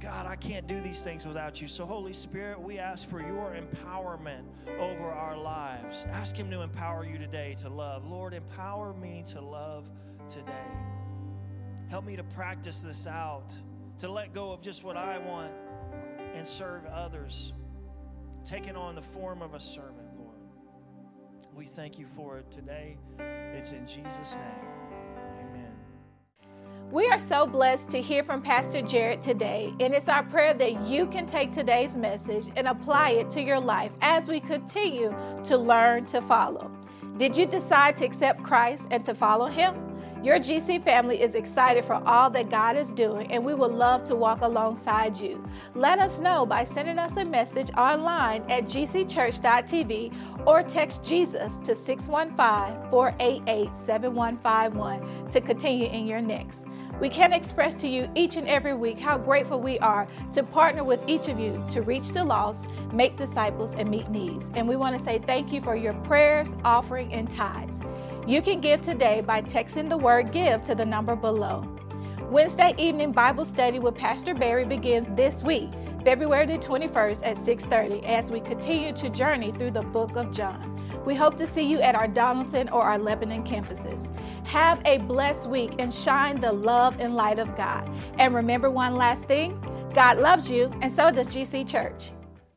God, 0.00 0.26
I 0.26 0.34
can't 0.34 0.66
do 0.66 0.80
these 0.80 1.00
things 1.02 1.24
without 1.24 1.62
you. 1.62 1.68
So, 1.68 1.86
Holy 1.86 2.12
Spirit, 2.12 2.60
we 2.60 2.78
ask 2.78 3.08
for 3.08 3.20
your 3.20 3.54
empowerment 3.54 4.42
over 4.80 5.12
our 5.12 5.36
lives. 5.36 6.06
Ask 6.10 6.34
Him 6.34 6.50
to 6.50 6.62
empower 6.62 7.04
you 7.04 7.18
today 7.18 7.54
to 7.58 7.68
love. 7.68 8.04
Lord, 8.04 8.34
empower 8.34 8.94
me 8.94 9.22
to 9.28 9.40
love 9.40 9.88
today. 10.28 10.52
Help 11.92 12.06
me 12.06 12.16
to 12.16 12.24
practice 12.24 12.80
this 12.80 13.06
out, 13.06 13.54
to 13.98 14.08
let 14.10 14.32
go 14.32 14.50
of 14.50 14.62
just 14.62 14.82
what 14.82 14.96
I 14.96 15.18
want 15.18 15.52
and 16.34 16.46
serve 16.46 16.86
others, 16.86 17.52
taking 18.46 18.76
on 18.76 18.94
the 18.94 19.02
form 19.02 19.42
of 19.42 19.52
a 19.52 19.60
servant, 19.60 20.08
Lord. 20.16 20.38
We 21.54 21.66
thank 21.66 21.98
you 21.98 22.06
for 22.06 22.38
it 22.38 22.50
today. 22.50 22.96
It's 23.18 23.72
in 23.72 23.86
Jesus' 23.86 24.36
name. 24.36 24.68
Amen. 25.38 25.70
We 26.90 27.08
are 27.08 27.18
so 27.18 27.46
blessed 27.46 27.90
to 27.90 28.00
hear 28.00 28.24
from 28.24 28.40
Pastor 28.40 28.80
Jared 28.80 29.20
today, 29.20 29.74
and 29.78 29.92
it's 29.92 30.08
our 30.08 30.22
prayer 30.22 30.54
that 30.54 30.86
you 30.86 31.06
can 31.06 31.26
take 31.26 31.52
today's 31.52 31.94
message 31.94 32.46
and 32.56 32.68
apply 32.68 33.10
it 33.10 33.30
to 33.32 33.42
your 33.42 33.60
life 33.60 33.92
as 34.00 34.30
we 34.30 34.40
continue 34.40 35.14
to 35.44 35.58
learn 35.58 36.06
to 36.06 36.22
follow. 36.22 36.70
Did 37.18 37.36
you 37.36 37.44
decide 37.44 37.98
to 37.98 38.06
accept 38.06 38.42
Christ 38.42 38.88
and 38.90 39.04
to 39.04 39.14
follow 39.14 39.48
Him? 39.48 39.91
Your 40.22 40.38
GC 40.38 40.84
family 40.84 41.20
is 41.20 41.34
excited 41.34 41.84
for 41.84 41.94
all 41.94 42.30
that 42.30 42.48
God 42.48 42.76
is 42.76 42.90
doing, 42.90 43.32
and 43.32 43.44
we 43.44 43.54
would 43.54 43.72
love 43.72 44.04
to 44.04 44.14
walk 44.14 44.42
alongside 44.42 45.18
you. 45.18 45.44
Let 45.74 45.98
us 45.98 46.20
know 46.20 46.46
by 46.46 46.62
sending 46.62 46.96
us 46.96 47.16
a 47.16 47.24
message 47.24 47.72
online 47.76 48.48
at 48.48 48.64
gcchurch.tv 48.66 50.46
or 50.46 50.62
text 50.62 51.02
Jesus 51.02 51.56
to 51.64 51.74
615 51.74 52.88
488 52.88 53.76
7151 53.76 55.30
to 55.32 55.40
continue 55.40 55.88
in 55.88 56.06
your 56.06 56.20
next. 56.20 56.66
We 57.00 57.08
can't 57.08 57.34
express 57.34 57.74
to 57.76 57.88
you 57.88 58.08
each 58.14 58.36
and 58.36 58.46
every 58.46 58.74
week 58.74 59.00
how 59.00 59.18
grateful 59.18 59.58
we 59.58 59.80
are 59.80 60.06
to 60.34 60.44
partner 60.44 60.84
with 60.84 61.02
each 61.08 61.26
of 61.26 61.40
you 61.40 61.64
to 61.70 61.82
reach 61.82 62.10
the 62.10 62.22
lost, 62.22 62.64
make 62.92 63.16
disciples, 63.16 63.74
and 63.74 63.90
meet 63.90 64.08
needs. 64.08 64.44
And 64.54 64.68
we 64.68 64.76
want 64.76 64.96
to 64.96 65.04
say 65.04 65.18
thank 65.18 65.52
you 65.52 65.60
for 65.60 65.74
your 65.74 65.94
prayers, 66.04 66.48
offering, 66.64 67.12
and 67.12 67.28
tithes. 67.28 67.80
You 68.24 68.40
can 68.40 68.60
give 68.60 68.82
today 68.82 69.20
by 69.20 69.42
texting 69.42 69.88
the 69.88 69.96
word 69.96 70.30
give 70.30 70.64
to 70.66 70.76
the 70.76 70.86
number 70.86 71.16
below. 71.16 71.66
Wednesday 72.30 72.72
evening 72.78 73.10
Bible 73.10 73.44
study 73.44 73.80
with 73.80 73.96
Pastor 73.96 74.32
Barry 74.32 74.64
begins 74.64 75.08
this 75.16 75.42
week, 75.42 75.68
February 76.04 76.46
the 76.46 76.56
21st 76.56 77.24
at 77.24 77.36
6:30 77.36 78.04
as 78.04 78.30
we 78.30 78.38
continue 78.38 78.92
to 78.92 79.10
journey 79.10 79.50
through 79.50 79.72
the 79.72 79.82
book 79.82 80.14
of 80.14 80.30
John. 80.30 80.80
We 81.04 81.16
hope 81.16 81.36
to 81.38 81.48
see 81.48 81.64
you 81.64 81.80
at 81.80 81.96
our 81.96 82.06
Donelson 82.06 82.72
or 82.72 82.82
our 82.82 82.96
Lebanon 82.96 83.42
campuses. 83.42 84.08
Have 84.46 84.80
a 84.84 84.98
blessed 84.98 85.48
week 85.48 85.74
and 85.80 85.92
shine 85.92 86.40
the 86.40 86.52
love 86.52 87.00
and 87.00 87.16
light 87.16 87.40
of 87.40 87.56
God. 87.56 87.90
And 88.18 88.36
remember 88.36 88.70
one 88.70 88.94
last 88.94 89.24
thing, 89.24 89.60
God 89.96 90.18
loves 90.18 90.48
you 90.48 90.70
and 90.80 90.92
so 90.92 91.10
does 91.10 91.26
GC 91.26 91.64
Church. 91.64 92.12